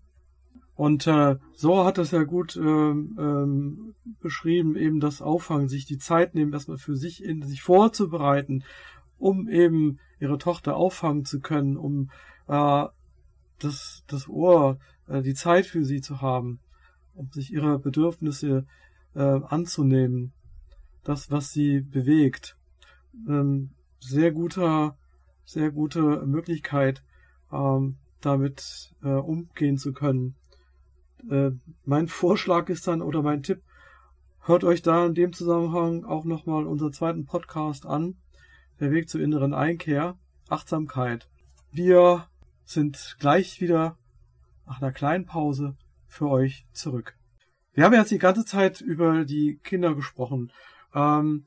[0.75, 5.97] Und äh, so hat es ja gut ähm, ähm, beschrieben, eben das Auffangen, sich die
[5.97, 8.63] Zeit nehmen, erstmal für sich in sich vorzubereiten,
[9.17, 12.11] um eben ihre Tochter auffangen zu können, um
[12.47, 12.85] äh,
[13.59, 16.59] das, das Ohr, äh, die Zeit für sie zu haben,
[17.13, 18.65] um sich ihrer Bedürfnisse
[19.15, 20.33] äh, anzunehmen,
[21.03, 22.57] das, was sie bewegt.
[23.27, 24.97] Ähm, sehr guter,
[25.45, 27.03] sehr gute Möglichkeit,
[27.51, 30.35] ähm, damit äh, umgehen zu können.
[31.29, 31.51] Äh,
[31.85, 33.61] mein Vorschlag ist dann oder mein Tipp,
[34.41, 38.15] hört euch da in dem Zusammenhang auch nochmal unseren zweiten Podcast an,
[38.79, 40.17] der Weg zur inneren Einkehr,
[40.49, 41.29] Achtsamkeit.
[41.71, 42.27] Wir
[42.63, 43.97] sind gleich wieder
[44.65, 45.75] nach einer kleinen Pause
[46.07, 47.15] für euch zurück.
[47.73, 50.51] Wir haben jetzt die ganze Zeit über die Kinder gesprochen,
[50.93, 51.45] ähm,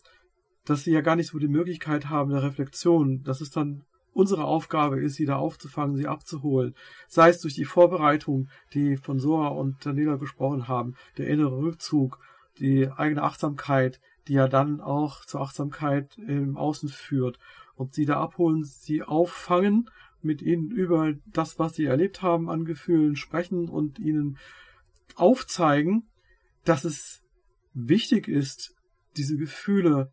[0.64, 4.44] dass sie ja gar nicht so die Möglichkeit haben der Reflexion, dass es dann unsere
[4.44, 6.74] Aufgabe ist, sie da aufzufangen, sie abzuholen.
[7.06, 12.18] Sei es durch die Vorbereitung, die von Soa und Daniela gesprochen haben, der innere Rückzug,
[12.58, 17.38] die eigene Achtsamkeit, die ja dann auch zur Achtsamkeit im Außen führt.
[17.74, 19.88] Und sie da abholen, sie auffangen
[20.22, 24.38] mit ihnen über das, was sie erlebt haben an Gefühlen sprechen und ihnen
[25.14, 26.08] aufzeigen,
[26.64, 27.22] dass es
[27.72, 28.74] wichtig ist,
[29.16, 30.12] diese Gefühle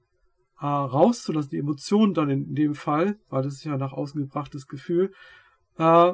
[0.59, 4.67] äh, rauszulassen, die Emotionen dann in dem Fall, weil das ist ja nach außen gebrachtes
[4.67, 5.13] Gefühl,
[5.77, 6.09] äh,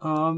[0.00, 0.34] äh,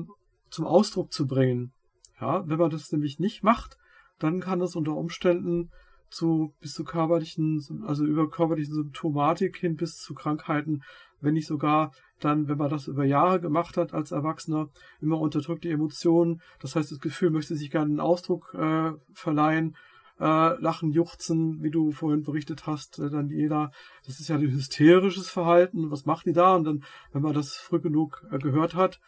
[0.50, 1.72] zum Ausdruck zu bringen.
[2.20, 3.78] Ja, wenn man das nämlich nicht macht,
[4.18, 5.70] dann kann das unter Umständen
[6.08, 10.82] zu bis zu körperlichen, also über körperlichen Symptomatik hin bis zu Krankheiten,
[11.22, 14.68] wenn nicht sogar dann, wenn man das über Jahre gemacht hat als Erwachsener,
[15.00, 19.76] immer unterdrückte Emotionen, das heißt, das Gefühl möchte sich gerne einen Ausdruck äh, verleihen,
[20.20, 23.72] äh, lachen, juchzen, wie du vorhin berichtet hast, äh, Daniela,
[24.06, 26.54] das ist ja ein hysterisches Verhalten, was macht die da?
[26.54, 29.00] Und dann, wenn man das früh genug äh, gehört hat,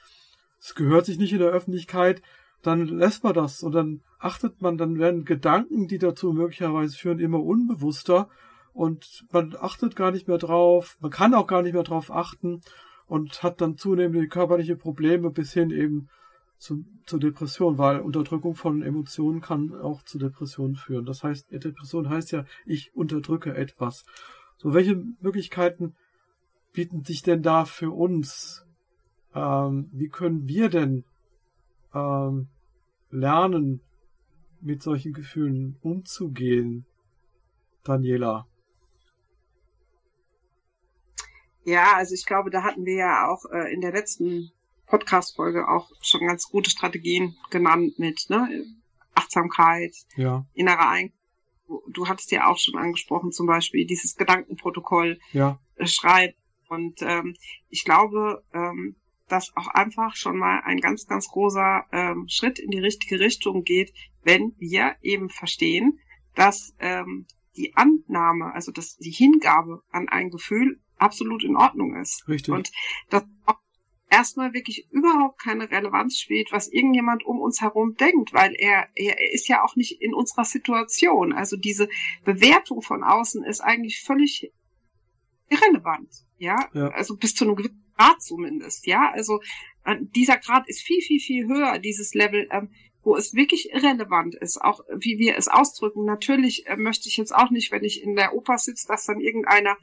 [0.58, 2.22] es gehört sich nicht in der Öffentlichkeit,
[2.62, 3.62] dann lässt man das.
[3.62, 8.28] Und dann achtet man, dann werden Gedanken, die dazu möglicherweise führen, immer unbewusster
[8.74, 12.60] und man achtet gar nicht mehr drauf, man kann auch gar nicht mehr drauf achten
[13.06, 16.08] und hat dann zunehmende körperliche Probleme bis hin eben
[16.58, 21.04] zu, zur Depression, weil Unterdrückung von Emotionen kann auch zu Depressionen führen.
[21.04, 24.04] Das heißt, Depression heißt ja, ich unterdrücke etwas.
[24.56, 25.94] So, welche Möglichkeiten
[26.72, 28.64] bieten sich denn da für uns?
[29.34, 31.04] Ähm, wie können wir denn
[31.94, 32.48] ähm,
[33.10, 33.80] lernen,
[34.60, 36.86] mit solchen Gefühlen umzugehen,
[37.84, 38.46] Daniela?
[41.64, 44.52] Ja, also ich glaube, da hatten wir ja auch äh, in der letzten
[44.86, 48.66] Podcast-Folge auch schon ganz gute Strategien genannt mit ne?
[49.14, 50.44] Achtsamkeit, ja.
[50.54, 51.12] innerer Ein
[51.88, 55.58] Du hattest ja auch schon angesprochen, zum Beispiel dieses Gedankenprotokoll ja.
[55.76, 56.34] äh, schreiben.
[56.68, 57.36] Und ähm,
[57.68, 58.96] ich glaube, ähm,
[59.28, 63.64] dass auch einfach schon mal ein ganz, ganz großer ähm, Schritt in die richtige Richtung
[63.64, 65.98] geht, wenn wir eben verstehen,
[66.34, 72.26] dass ähm, die Annahme, also dass die Hingabe an ein Gefühl absolut in Ordnung ist.
[72.28, 72.52] Richtig.
[72.52, 72.72] Und
[73.10, 73.58] dass auch
[74.10, 79.32] erstmal wirklich überhaupt keine Relevanz spielt, was irgendjemand um uns herum denkt, weil er, er
[79.32, 81.32] ist ja auch nicht in unserer Situation.
[81.32, 81.88] Also diese
[82.24, 84.52] Bewertung von außen ist eigentlich völlig
[85.48, 86.10] irrelevant.
[86.38, 86.88] Ja, ja.
[86.88, 88.86] also bis zu einem gewissen Grad zumindest.
[88.86, 89.40] Ja, also
[89.84, 92.48] äh, dieser Grad ist viel, viel, viel höher, dieses Level.
[92.50, 92.70] Ähm,
[93.04, 96.06] wo es wirklich irrelevant ist, auch wie wir es ausdrücken.
[96.06, 99.20] Natürlich äh, möchte ich jetzt auch nicht, wenn ich in der Oper sitze, dass dann
[99.20, 99.76] irgendeiner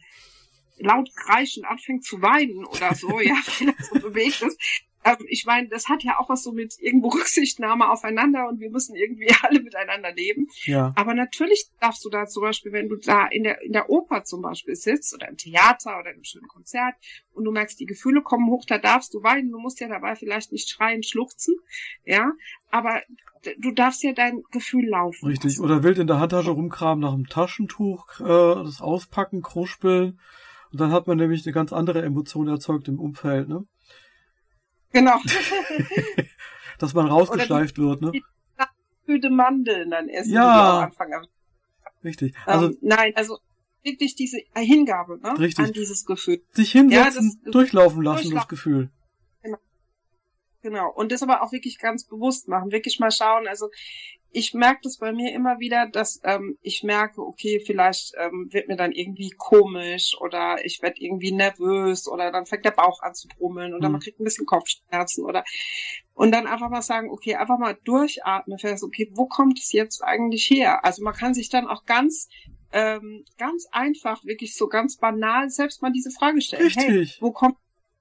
[0.82, 4.60] laut kreischend anfängt zu weinen oder so, ja, wenn er so bewegt ist.
[5.04, 8.70] Ähm, ich meine, das hat ja auch was so mit irgendwo Rücksichtnahme aufeinander und wir
[8.70, 10.48] müssen irgendwie alle miteinander leben.
[10.64, 10.94] Ja.
[10.96, 14.24] Aber natürlich darfst du da zum Beispiel, wenn du da in der, in der Oper
[14.24, 16.96] zum Beispiel sitzt oder im Theater oder im schönen Konzert
[17.34, 19.52] und du merkst, die Gefühle kommen hoch, da darfst du weinen.
[19.52, 21.56] Du musst ja dabei vielleicht nicht schreien, schluchzen,
[22.06, 22.32] ja,
[22.70, 23.02] aber
[23.58, 25.28] du darfst ja dein Gefühl laufen.
[25.28, 25.60] Richtig.
[25.60, 28.24] Oder wild in der Handtasche rumkramen nach einem Taschentuch, äh,
[28.64, 30.20] das auspacken, kruspeln.
[30.72, 33.66] Und dann hat man nämlich eine ganz andere Emotion erzeugt im Umfeld, ne?
[34.92, 35.18] Genau.
[36.80, 38.12] Dass man rausgeschleift die, wird, ne?
[39.08, 40.34] Die Mandeln dann essen.
[40.34, 40.90] Ja.
[42.04, 42.34] Richtig.
[42.46, 43.40] Also ähm, nein, also
[43.84, 45.38] wirklich diese Hingabe ne?
[45.38, 45.66] Richtig.
[45.66, 46.42] an dieses Gefühl.
[46.52, 48.36] Sich hinsetzen, ja, durchlaufen lassen, durchlaufen.
[48.36, 48.90] das Gefühl.
[50.62, 50.92] Genau.
[50.92, 52.72] Und das aber auch wirklich ganz bewusst machen.
[52.72, 53.48] Wirklich mal schauen.
[53.48, 53.70] Also
[54.34, 58.68] ich merke das bei mir immer wieder, dass ähm, ich merke, okay, vielleicht ähm, wird
[58.68, 63.14] mir dann irgendwie komisch oder ich werde irgendwie nervös oder dann fängt der Bauch an
[63.14, 63.94] zu brummeln oder mhm.
[63.94, 65.44] man kriegt ein bisschen Kopfschmerzen oder
[66.14, 70.02] und dann einfach mal sagen, okay, einfach mal durchatmen, fest, okay, wo kommt es jetzt
[70.02, 70.86] eigentlich her?
[70.86, 72.30] Also man kann sich dann auch ganz
[72.72, 76.64] ähm, ganz einfach, wirklich so ganz banal selbst mal diese Frage stellen.
[76.64, 76.86] Richtig.
[76.86, 77.58] Hey, wo kommt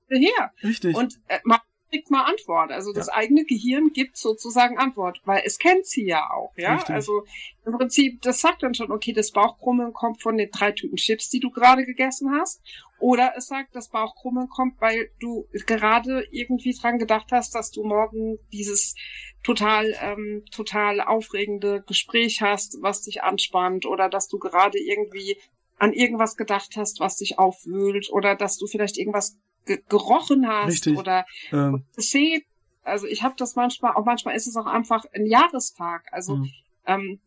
[0.09, 0.53] es her?
[0.62, 0.94] Richtig.
[0.94, 1.59] Und äh, man
[1.90, 2.70] kriegt mal Antwort.
[2.70, 3.14] Also das ja.
[3.14, 6.74] eigene Gehirn gibt sozusagen Antwort, weil es kennt sie ja auch, ja.
[6.74, 6.94] Richtig.
[6.94, 7.24] Also
[7.66, 11.29] im Prinzip, das sagt dann schon, okay, das Bauchkrummeln kommt von den drei Tüten Chips,
[11.29, 12.62] die du gerade gegessen hast.
[12.98, 17.83] Oder es sagt, das Bauchkrummeln kommt, weil du gerade irgendwie dran gedacht hast, dass du
[17.83, 18.94] morgen dieses
[19.42, 25.38] total, ähm, total aufregende Gespräch hast, was dich anspannt, oder dass du gerade irgendwie
[25.81, 30.69] an irgendwas gedacht hast, was dich aufwühlt, oder dass du vielleicht irgendwas ge gerochen hast
[30.69, 30.97] Richtig.
[30.97, 31.85] oder ähm.
[31.97, 32.43] gesehen.
[32.83, 36.07] Also ich habe das manchmal, auch manchmal ist es auch einfach ein Jahrestag.
[36.12, 36.51] Also Mhm.
[36.87, 37.21] ähm,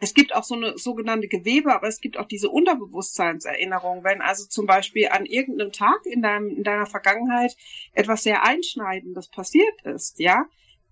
[0.00, 4.04] es gibt auch so eine sogenannte Gewebe, aber es gibt auch diese Unterbewusstseinserinnerung.
[4.04, 7.56] Wenn also zum Beispiel an irgendeinem Tag in, deinem, in deiner Vergangenheit
[7.92, 10.46] etwas sehr Einschneidendes passiert ist, ja,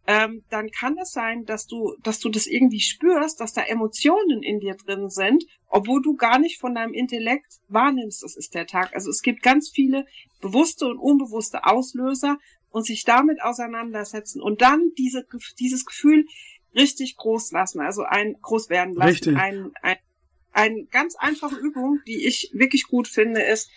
[0.07, 4.42] ähm, dann kann es sein, dass du, dass du das irgendwie spürst, dass da Emotionen
[4.42, 8.66] in dir drin sind, obwohl du gar nicht von deinem Intellekt wahrnimmst, das ist der
[8.66, 8.95] Tag.
[8.95, 10.07] Also es gibt ganz viele
[10.40, 12.38] bewusste und unbewusste Auslöser
[12.71, 15.27] und sich damit auseinandersetzen und dann diese,
[15.59, 16.27] dieses Gefühl
[16.75, 19.09] richtig groß lassen, also ein groß werden lassen.
[19.09, 19.37] Richtig.
[19.37, 19.97] Ein, ein,
[20.53, 23.71] eine ganz einfache Übung, die ich wirklich gut finde, ist,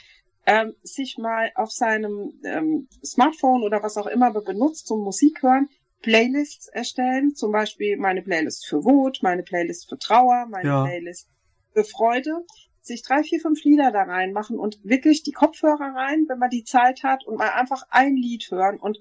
[0.45, 5.69] ähm, sich mal auf seinem ähm, Smartphone oder was auch immer benutzt zum Musik hören,
[6.01, 10.83] Playlists erstellen, zum Beispiel meine Playlist für Wut, meine Playlist für Trauer, meine Ja.
[10.85, 11.27] Playlist
[11.73, 12.45] für Freude,
[12.81, 16.63] sich drei, vier, fünf Lieder da reinmachen und wirklich die Kopfhörer rein, wenn man die
[16.63, 18.97] Zeit hat und mal einfach ein Lied hören und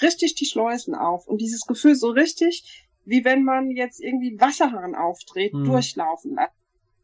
[0.00, 4.94] richtig die Schleusen auf und dieses Gefühl so richtig, wie wenn man jetzt irgendwie Wasserhahn
[4.94, 5.64] aufdreht, Mhm.
[5.64, 6.52] durchlaufen lassen.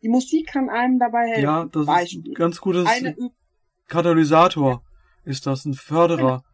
[0.03, 1.43] Die Musik kann einem dabei helfen.
[1.43, 2.35] Ja, das ist ein Beispiel.
[2.35, 3.17] ganz gutes Eine.
[3.89, 4.83] Katalysator
[5.25, 6.45] ist das, ein Förderer.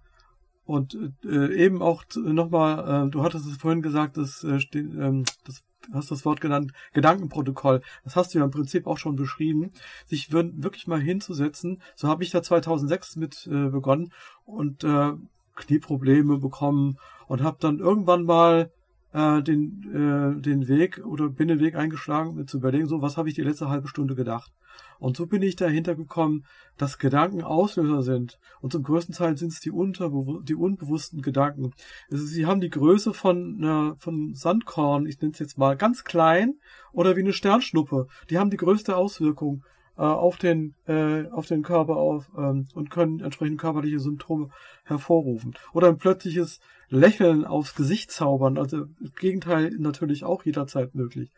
[0.64, 5.62] Und äh, eben auch nochmal, äh, du hattest es vorhin gesagt, das, äh, ähm, das
[5.92, 7.82] hast das Wort genannt, Gedankenprotokoll.
[8.04, 9.70] Das hast du ja im Prinzip auch schon beschrieben.
[10.06, 11.82] Sich wir- wirklich mal hinzusetzen.
[11.94, 14.12] So habe ich da 2006 mit äh, begonnen
[14.46, 15.12] und äh,
[15.56, 18.70] Knieprobleme bekommen und habe dann irgendwann mal
[19.14, 23.16] äh, den, äh, den Weg oder bin den Weg eingeschlagen, mir zu überlegen, so was
[23.16, 24.52] habe ich die letzte halbe Stunde gedacht.
[24.98, 26.44] Und so bin ich dahinter gekommen,
[26.76, 28.40] dass Gedanken Auslöser sind.
[28.60, 31.72] Und zum größten Teil sind es die, unterbewu die unbewussten Gedanken.
[32.10, 36.02] Also sie haben die Größe von, äh, von Sandkorn, ich nenne es jetzt mal ganz
[36.02, 36.54] klein,
[36.92, 38.08] oder wie eine Sternschnuppe.
[38.30, 39.62] Die haben die größte Auswirkung
[39.96, 44.48] äh, auf den äh, auf den Körper auf ähm, und können entsprechend körperliche Symptome
[44.84, 48.58] hervorrufen oder ein plötzliches Lächeln aufs Gesicht zaubern.
[48.58, 51.30] Also das Gegenteil natürlich auch jederzeit möglich.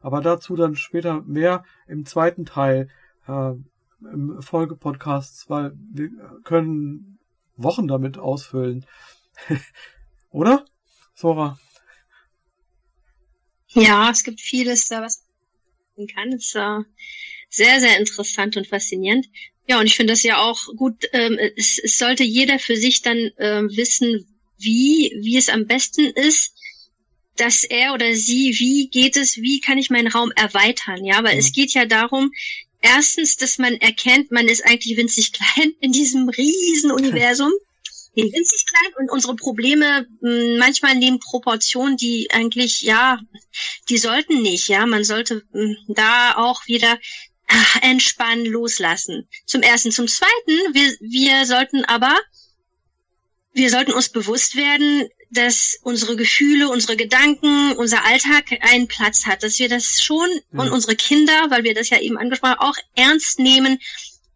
[0.00, 2.88] Aber dazu dann später mehr im zweiten Teil
[3.26, 3.52] äh,
[4.00, 6.10] im Folgepodcasts, weil wir
[6.44, 7.18] können
[7.56, 8.86] Wochen damit ausfüllen.
[10.30, 10.64] Oder?
[11.14, 11.58] Sora?
[13.68, 15.24] Ja, es gibt vieles da, was
[15.96, 16.28] man kann.
[16.32, 16.80] Es ist äh,
[17.50, 19.26] sehr, sehr interessant und faszinierend.
[19.66, 21.08] Ja, und ich finde das ja auch gut.
[21.12, 26.06] Ähm, es, es sollte jeder für sich dann äh, wissen, wie, wie es am besten
[26.06, 26.52] ist,
[27.36, 31.04] dass er oder sie, wie geht es, wie kann ich meinen Raum erweitern?
[31.04, 31.40] Ja, weil mhm.
[31.40, 32.32] es geht ja darum,
[32.80, 37.52] erstens, dass man erkennt, man ist eigentlich winzig klein in diesem riesen Universum.
[38.14, 43.20] winzig klein und unsere Probleme hm, manchmal nehmen Proportionen, die eigentlich, ja,
[43.88, 44.86] die sollten nicht, ja.
[44.86, 46.98] Man sollte hm, da auch wieder
[47.46, 49.28] ach, entspannen, loslassen.
[49.46, 49.92] Zum ersten.
[49.92, 52.16] Zum zweiten, wir, wir sollten aber,
[53.52, 59.42] wir sollten uns bewusst werden, dass unsere Gefühle, unsere Gedanken, unser Alltag einen Platz hat,
[59.42, 60.60] dass wir das schon ja.
[60.60, 63.78] und unsere Kinder, weil wir das ja eben angesprochen haben, auch ernst nehmen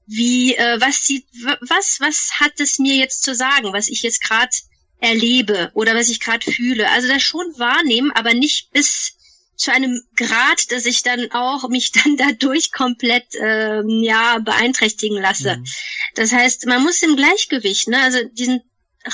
[0.06, 1.26] wie, äh, was sieht,
[1.60, 4.50] was, was hat es mir jetzt zu sagen, was ich jetzt gerade
[4.98, 6.90] erlebe oder was ich gerade fühle.
[6.90, 9.14] Also das schon wahrnehmen, aber nicht bis
[9.56, 15.56] zu einem Grad, dass ich dann auch mich dann dadurch komplett ähm, ja beeinträchtigen lasse.
[15.56, 15.66] Mhm.
[16.14, 18.60] Das heißt, man muss im Gleichgewicht, ne, also diesen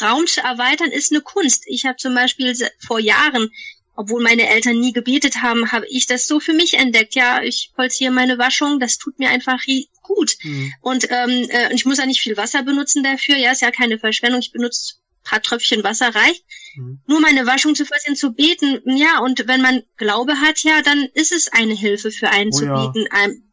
[0.01, 1.65] Raum zu erweitern, ist eine Kunst.
[1.67, 3.51] Ich habe zum Beispiel vor Jahren
[3.99, 7.17] obwohl meine Eltern nie gebetet haben, habe ich das so für mich entdeckt.
[7.17, 9.59] Ja, ich vollziehe meine Waschung, das tut mir einfach
[10.03, 10.37] gut.
[10.45, 10.73] Mhm.
[10.81, 13.37] Und ähm, äh, ich muss ja nicht viel Wasser benutzen dafür.
[13.37, 14.39] Ja, ist ja keine Verschwendung.
[14.39, 16.45] Ich benutze paar Tröpfchen Wasser reicht.
[16.77, 17.01] Mhm.
[17.09, 18.81] Nur meine Waschung zu vollziehen, zu beten.
[18.97, 22.57] Ja, und wenn man Glaube hat, ja, dann ist es eine Hilfe für einen oh,
[22.57, 22.87] zu ja.
[22.87, 23.09] beten.
[23.21, 23.51] Ähm,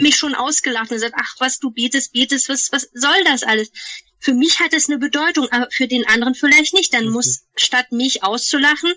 [0.00, 3.70] mich schon ausgelacht und gesagt, ach, was du betest, betest, was, was soll das alles?
[4.26, 6.92] Für mich hat es eine Bedeutung, aber für den anderen vielleicht nicht.
[6.92, 8.92] Dann muss statt mich auszulachen,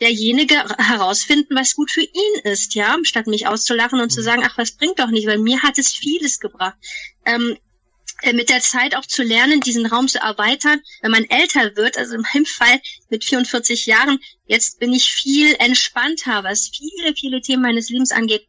[0.00, 4.24] derjenige herausfinden, was gut für ihn ist, ja, statt mich auszulachen und zu mhm.
[4.24, 6.74] sagen, ach, was bringt doch nicht, weil mir hat es vieles gebracht.
[7.24, 7.56] Ähm,
[8.22, 11.96] äh, mit der Zeit auch zu lernen, diesen Raum zu erweitern, wenn man älter wird,
[11.96, 17.40] also in meinem Fall mit 44 Jahren, jetzt bin ich viel entspannter, was viele, viele
[17.40, 18.48] Themen meines Lebens angeht,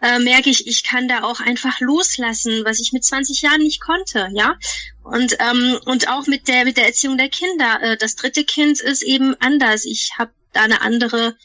[0.00, 3.80] äh, merke ich, ich kann da auch einfach loslassen, was ich mit 20 Jahren nicht
[3.80, 4.56] konnte, ja.
[5.02, 7.80] Und ähm, und auch mit der mit der Erziehung der Kinder.
[7.82, 9.84] Äh, das dritte Kind ist eben anders.
[9.84, 11.36] Ich habe da eine andere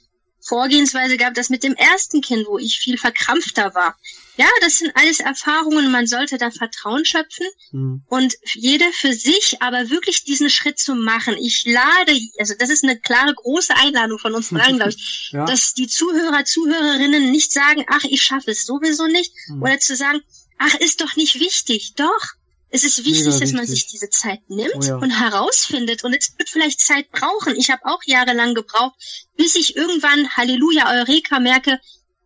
[0.44, 3.98] Vorgehensweise gehabt, das mit dem ersten Kind, wo ich viel verkrampfter war.
[4.36, 8.04] Ja, das sind alles Erfahrungen, man sollte da Vertrauen schöpfen mhm.
[8.08, 11.36] und jeder für sich aber wirklich diesen Schritt zu machen.
[11.40, 15.46] Ich lade, also das ist eine klare, große Einladung von uns allen, glaube ich, ja.
[15.46, 19.62] dass die Zuhörer, Zuhörerinnen nicht sagen, ach, ich schaffe es sowieso nicht, mhm.
[19.62, 20.20] oder zu sagen,
[20.58, 21.94] ach, ist doch nicht wichtig.
[21.96, 22.34] Doch,
[22.74, 23.56] es ist wichtig, dass wichtig.
[23.56, 24.96] man sich diese Zeit nimmt oh ja.
[24.96, 26.04] und herausfindet.
[26.04, 27.56] Und es wird vielleicht Zeit brauchen.
[27.56, 28.96] Ich habe auch jahrelang gebraucht,
[29.38, 31.80] bis ich irgendwann, Halleluja, Eureka, merke,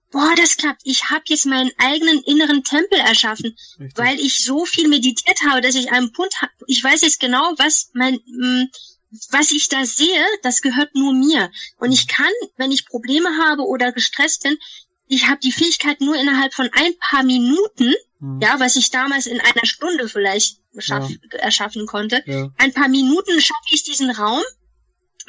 [0.09, 0.83] boah, das klappt.
[0.85, 3.97] Ich habe jetzt meinen eigenen inneren Tempel erschaffen, Richtig.
[3.97, 6.53] weil ich so viel meditiert habe, dass ich einen Punkt habe.
[6.67, 8.69] Ich weiß jetzt genau, was mein mm,
[9.31, 11.51] was ich da sehe, das gehört nur mir.
[11.77, 14.57] Und ich kann, wenn ich Probleme habe oder gestresst bin,
[15.07, 18.39] ich habe die Fähigkeit nur innerhalb von ein paar Minuten Mhm.
[18.41, 21.39] Ja, was ich damals in einer Stunde vielleicht schaff, ja.
[21.39, 22.23] erschaffen konnte.
[22.25, 22.49] Ja.
[22.57, 24.43] Ein paar Minuten schaffe ich diesen Raum,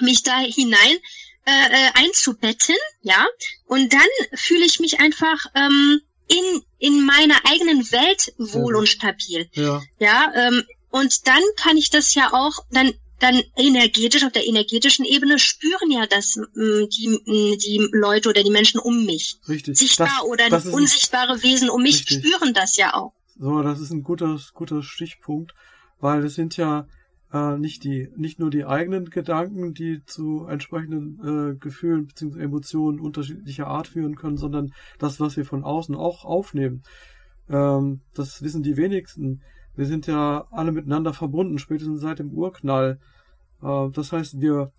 [0.00, 0.96] mich da hinein
[1.44, 3.26] äh, äh, einzubetten, ja,
[3.66, 4.00] und dann
[4.34, 9.48] fühle ich mich einfach ähm, in in meiner eigenen Welt wohl und stabil.
[9.54, 14.46] Ja, ja ähm, und dann kann ich das ja auch, dann dann energetisch, auf der
[14.46, 19.38] energetischen Ebene spüren ja das mm, die, mm, die Leute oder die Menschen um mich.
[19.48, 19.76] Richtig.
[19.76, 22.24] Sichtbar das, oder das unsichtbare Wesen um mich richtig.
[22.24, 23.12] spüren das ja auch.
[23.38, 25.54] So, das ist ein guter, guter Stichpunkt,
[26.00, 26.86] weil es sind ja
[27.32, 32.40] äh, nicht die, nicht nur die eigenen Gedanken, die zu entsprechenden äh, Gefühlen bzw.
[32.40, 36.82] Emotionen unterschiedlicher Art führen können, sondern das, was wir von außen auch aufnehmen.
[37.48, 39.42] Ähm, das wissen die wenigsten
[39.78, 42.98] wir sind ja alle miteinander verbunden, spätestens seit dem Urknall.
[43.62, 44.72] Äh, das heißt, wir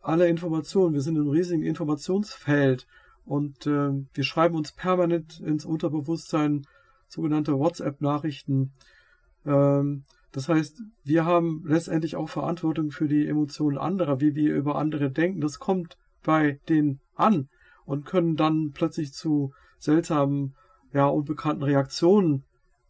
[0.00, 2.86] alle Informationen, wir sind im riesigen Informationsfeld
[3.24, 6.66] und äh, wir schreiben uns permanent ins Unterbewusstsein
[7.08, 8.72] sogenannte WhatsApp-Nachrichten.
[9.46, 14.76] Ähm, das heißt, wir haben letztendlich auch Verantwortung für die Emotionen anderer, wie wir über
[14.76, 15.40] andere denken.
[15.40, 17.48] Das kommt bei denen an
[17.84, 20.54] und können dann plötzlich zu seltsamen,
[20.92, 22.44] ja, unbekannten Reaktionen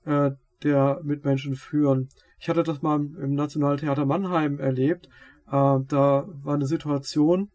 [0.04, 2.08] äh, der Mitmenschen führen.
[2.44, 5.06] Ich hatte das mal im Nationaltheater Mannheim erlebt.
[5.46, 5.50] Äh,
[5.88, 7.48] da war eine Situation,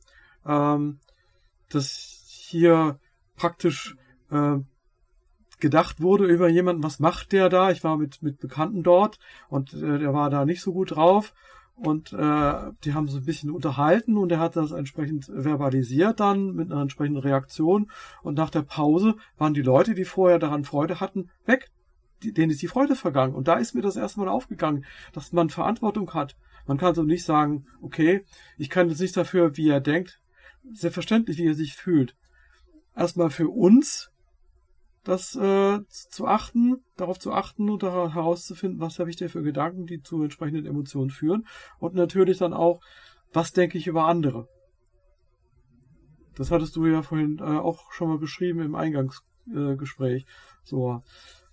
[0.47, 0.97] ähm,
[1.69, 2.97] dass hier
[3.35, 3.95] praktisch
[4.31, 4.57] äh,
[5.59, 7.69] gedacht wurde über jemanden, was macht der da?
[7.69, 11.35] Ich war mit, mit Bekannten dort und äh, der war da nicht so gut drauf
[11.75, 16.55] und äh, die haben so ein bisschen unterhalten und er hat das entsprechend verbalisiert dann
[16.55, 17.91] mit einer entsprechenden Reaktion
[18.23, 21.69] und nach der Pause waren die Leute, die vorher daran Freude hatten, weg.
[22.23, 23.35] Denen ist die Freude vergangen.
[23.35, 26.35] Und da ist mir das erste Mal aufgegangen, dass man Verantwortung hat.
[26.67, 28.25] Man kann so nicht sagen, okay,
[28.57, 30.21] ich kann jetzt nicht dafür, wie er denkt,
[30.71, 32.15] selbstverständlich, wie er sich fühlt.
[32.95, 34.11] Erstmal für uns
[35.03, 39.85] das äh, zu achten, darauf zu achten und herauszufinden, was habe ich dir für Gedanken,
[39.85, 41.47] die zu entsprechenden Emotionen führen.
[41.79, 42.81] Und natürlich dann auch,
[43.33, 44.47] was denke ich über andere.
[46.35, 50.23] Das hattest du ja vorhin äh, auch schon mal beschrieben im Eingangsgespräch.
[50.23, 50.25] Äh,
[50.63, 51.03] so,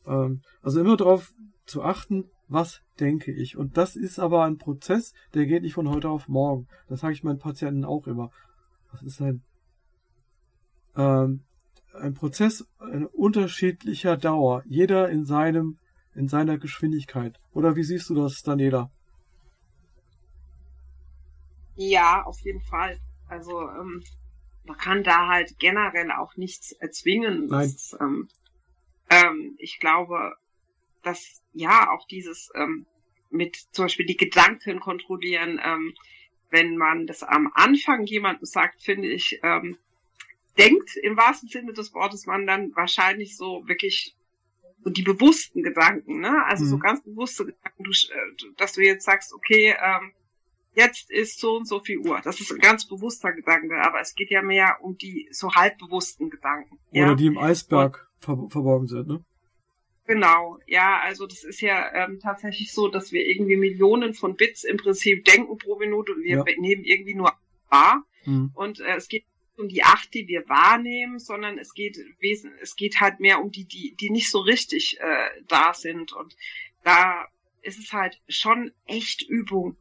[0.07, 1.33] ähm, also immer darauf
[1.65, 3.57] zu achten, was denke ich.
[3.57, 6.69] Und das ist aber ein Prozess, der geht nicht von heute auf morgen.
[6.89, 8.31] Das sage ich meinen Patienten auch immer.
[8.93, 9.43] Das ist ein
[10.97, 11.43] ähm,
[12.01, 12.67] ein Prozess
[13.13, 15.79] unterschiedlicher Dauer, jeder in seinem,
[16.15, 17.39] in seiner Geschwindigkeit.
[17.53, 18.91] Oder wie siehst du das, Daniela?
[21.75, 22.99] Ja, auf jeden Fall.
[23.29, 24.03] Also ähm,
[24.65, 27.47] man kann da halt generell auch nichts erzwingen.
[27.47, 27.71] Nein.
[27.73, 28.29] Das, ähm,
[29.25, 30.37] ähm, ich glaube,
[31.03, 32.87] dass ja auch dieses ähm,
[33.31, 35.95] mit zum Beispiel die Gedanken kontrollieren, ähm,
[36.51, 39.79] wenn man das am Anfang jemandem sagt, finde ich, ähm,
[40.59, 44.15] denkt im wahrsten Sinne des Wortes man dann wahrscheinlich so wirklich
[44.83, 46.45] so die bewussten Gedanken, ne?
[46.47, 46.69] Also mhm.
[46.69, 50.13] so ganz bewusste Gedanken, du, äh, dass du jetzt sagst, okay, ähm,
[50.75, 52.21] jetzt ist so und so viel Uhr.
[52.23, 56.31] Das ist ein ganz bewusster Gedanke, aber es geht ja mehr um die so halbbewussten
[56.31, 56.79] Gedanken.
[56.93, 57.15] Oder ja?
[57.15, 59.25] die im Eisberg ver verborgen sind, ne?
[60.07, 64.63] Genau, ja, also das ist ja ähm, tatsächlich so, dass wir irgendwie Millionen von Bits
[64.63, 66.45] im Prinzip denken pro Minute und wir ja.
[66.59, 67.33] nehmen irgendwie nur
[67.69, 68.05] wahr.
[68.25, 68.53] Mhm.
[68.55, 69.25] Und äh, es geht
[69.59, 73.51] um die acht, die wir wahrnehmen, sondern es geht wesen, es geht halt mehr um
[73.51, 76.13] die, die, die nicht so richtig äh, da sind.
[76.13, 76.37] Und
[76.85, 77.27] da
[77.63, 79.77] ist es halt schon echt Übung,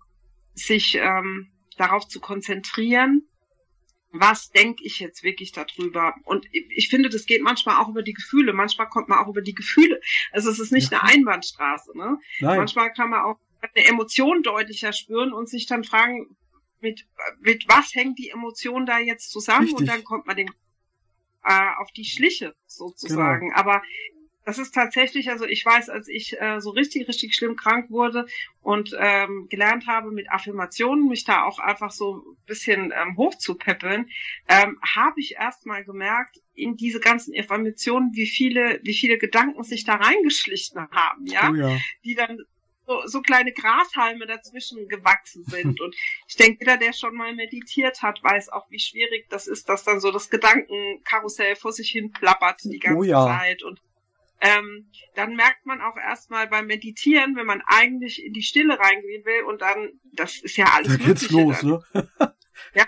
[0.53, 3.27] sich ähm, darauf zu konzentrieren,
[4.19, 6.15] was denke ich jetzt wirklich darüber?
[6.23, 8.53] Und ich finde, das geht manchmal auch über die Gefühle.
[8.53, 9.99] Manchmal kommt man auch über die Gefühle.
[10.31, 11.01] Also es ist nicht ja.
[11.01, 11.97] eine Einbahnstraße.
[11.97, 12.17] Ne?
[12.39, 12.57] Nein.
[12.57, 16.35] Manchmal kann man auch eine Emotion deutlicher spüren und sich dann fragen,
[16.81, 17.07] mit,
[17.39, 19.79] mit was hängt die Emotion da jetzt zusammen Richtig.
[19.79, 20.49] und dann kommt man dem
[21.43, 23.49] äh, auf die Schliche sozusagen.
[23.49, 23.59] Genau.
[23.59, 23.81] Aber
[24.45, 28.27] das ist tatsächlich, also ich weiß, als ich äh, so richtig, richtig schlimm krank wurde
[28.61, 34.09] und ähm, gelernt habe mit Affirmationen, mich da auch einfach so ein bisschen ähm, hochzupäppeln,
[34.47, 39.63] ähm, habe ich erst mal gemerkt, in diese ganzen Affirmationen, wie viele, wie viele Gedanken
[39.63, 41.77] sich da reingeschlichen haben, ja, oh ja.
[42.03, 42.39] die dann
[42.85, 45.81] so, so kleine Grashalme dazwischen gewachsen sind.
[45.81, 45.95] Und
[46.27, 49.83] ich denke, jeder, der schon mal meditiert hat, weiß auch, wie schwierig das ist, dass
[49.83, 53.25] dann so das Gedankenkarussell vor sich hin plappert die ganze oh ja.
[53.25, 53.63] Zeit.
[53.63, 53.81] Und
[54.41, 59.25] ähm, dann merkt man auch erstmal beim Meditieren, wenn man eigentlich in die Stille reingehen
[59.25, 61.81] will und dann, das ist ja alles da geht's los, ne?
[62.73, 62.85] ja,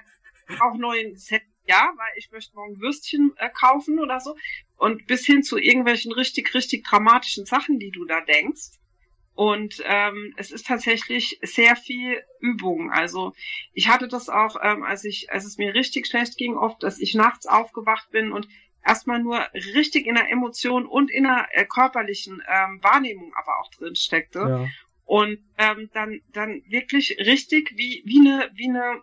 [0.59, 4.35] auch neuen Set, ja, weil ich möchte morgen Würstchen äh, kaufen oder so.
[4.77, 8.77] Und bis hin zu irgendwelchen richtig, richtig dramatischen Sachen, die du da denkst.
[9.33, 12.91] Und ähm, es ist tatsächlich sehr viel Übung.
[12.91, 13.33] Also
[13.73, 16.99] ich hatte das auch, ähm, als ich, als es mir richtig schlecht ging, oft, dass
[16.99, 18.47] ich nachts aufgewacht bin und
[18.87, 23.69] erstmal nur richtig in der Emotion und in der äh, körperlichen ähm, Wahrnehmung aber auch
[23.71, 24.39] drin steckte.
[24.39, 24.69] Ja.
[25.05, 29.01] Und ähm, dann, dann wirklich richtig wie, wie eine, wie eine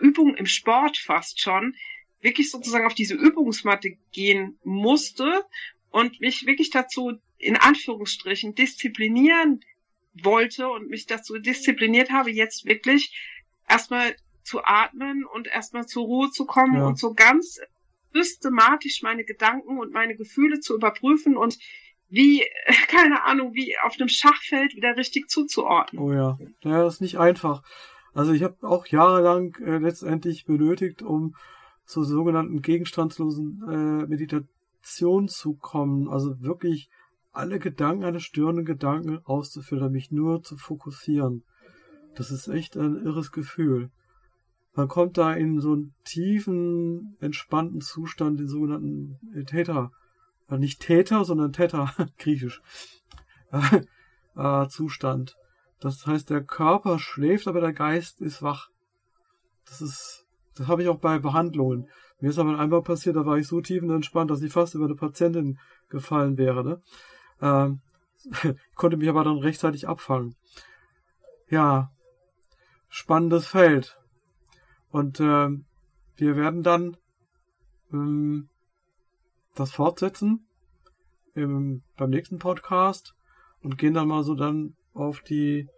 [0.00, 1.74] Übung im Sport fast schon,
[2.20, 5.44] wirklich sozusagen auf diese Übungsmatte gehen musste
[5.90, 9.60] und mich wirklich dazu in Anführungsstrichen disziplinieren
[10.14, 13.16] wollte und mich dazu diszipliniert habe, jetzt wirklich
[13.68, 16.86] erstmal zu atmen und erstmal zur Ruhe zu kommen ja.
[16.86, 17.60] und so ganz
[18.12, 21.58] systematisch meine Gedanken und meine Gefühle zu überprüfen und
[22.08, 22.44] wie,
[22.88, 26.02] keine Ahnung, wie auf einem Schachfeld wieder richtig zuzuordnen.
[26.02, 27.62] Oh ja, ja, das ist nicht einfach.
[28.14, 31.34] Also ich habe auch jahrelang äh, letztendlich benötigt, um
[31.84, 36.08] zur sogenannten gegenstandslosen äh, Meditation zu kommen.
[36.08, 36.90] Also wirklich
[37.32, 41.44] alle Gedanken, alle störenden Gedanken rauszufiltern, mich nur zu fokussieren.
[42.16, 43.90] Das ist echt ein irres Gefühl.
[44.78, 49.90] Man kommt da in so einen tiefen, entspannten Zustand, den sogenannten Täter,
[50.48, 52.62] äh, nicht Täter, sondern Täter, griechisch,
[54.36, 55.36] äh, Zustand.
[55.80, 58.68] Das heißt, der Körper schläft, aber der Geist ist wach.
[59.66, 61.88] Das ist, das habe ich auch bei Behandlungen.
[62.20, 64.76] Mir ist aber einmal passiert, da war ich so tief und entspannt, dass ich fast
[64.76, 65.58] über eine Patientin
[65.88, 66.62] gefallen wäre.
[66.62, 66.82] Ne?
[67.42, 67.80] Ähm,
[68.76, 70.36] konnte mich aber dann rechtzeitig abfangen.
[71.48, 71.90] Ja,
[72.88, 73.97] spannendes Feld.
[74.90, 75.48] Und äh,
[76.16, 76.96] wir werden dann
[77.92, 78.48] ähm,
[79.54, 80.46] das fortsetzen
[81.34, 83.14] im, beim nächsten Podcast
[83.62, 85.68] und gehen dann mal so dann auf die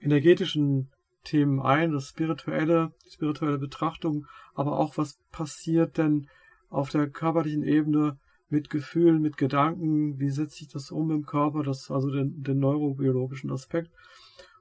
[0.00, 0.90] energetischen
[1.24, 6.28] Themen ein, das spirituelle, die spirituelle Betrachtung, aber auch was passiert denn
[6.68, 8.18] auf der körperlichen Ebene
[8.48, 12.58] mit Gefühlen, mit Gedanken, wie setzt sich das um im Körper, das also den, den
[12.58, 13.90] neurobiologischen Aspekt.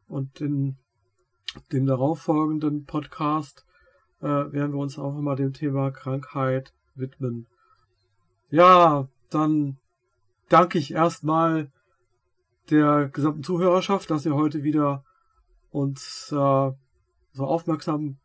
[0.08, 0.78] Und den,
[1.72, 3.66] den darauffolgenden Podcast
[4.22, 7.48] äh, werden wir uns auch immer dem Thema Krankheit widmen.
[8.50, 9.78] Ja, dann
[10.50, 11.72] danke ich erstmal
[12.70, 15.04] der gesamten Zuhörerschaft, dass ihr heute wieder
[15.72, 16.72] uns äh,
[17.34, 18.18] so aufmerksam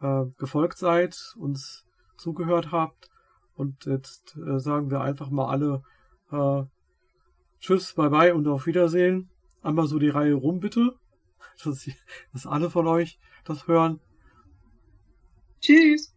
[0.00, 1.84] äh, gefolgt seid, uns
[2.16, 3.10] zugehört habt.
[3.56, 5.82] Und jetzt äh, sagen wir einfach mal alle
[6.30, 6.64] äh,
[7.60, 9.30] Tschüss, bye bye und auf Wiedersehen.
[9.62, 10.94] Einmal so die Reihe rum, bitte.
[11.64, 11.88] Dass,
[12.32, 14.00] dass alle von euch das hören.
[15.64, 16.12] Tschüss.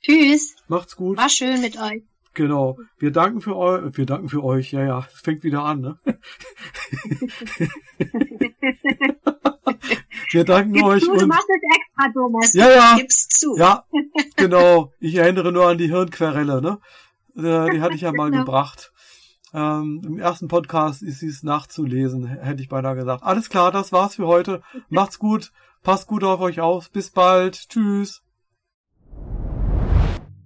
[0.00, 0.54] Tschüss.
[0.68, 1.18] Macht's gut.
[1.18, 2.02] War schön mit euch.
[2.34, 2.78] Genau.
[2.98, 3.96] Wir danken für euch.
[3.96, 4.70] Wir danken für euch.
[4.72, 5.06] Ja, ja.
[5.12, 5.98] Es fängt wieder an, ne?
[10.30, 11.02] Wir danken euch.
[11.04, 12.52] Du, und du machst das extra, Thomas.
[12.52, 12.96] Ja, ja.
[12.98, 13.56] Gib's zu.
[13.56, 13.84] Ja,
[14.36, 14.92] genau.
[15.00, 16.78] Ich erinnere nur an die Hirnquerelle, ne?
[17.36, 18.44] Äh, Die hatte ich ja mal Genau.
[18.44, 18.92] gebracht.
[19.54, 23.22] Ähm, Im ersten Podcast ist sie es nachzulesen, hätte ich beinahe gesagt.
[23.22, 24.62] Alles klar, das war's für heute.
[24.90, 25.52] Macht's gut,
[25.82, 26.90] passt gut auf euch auf.
[26.90, 27.68] Bis bald.
[27.70, 28.22] Tschüss.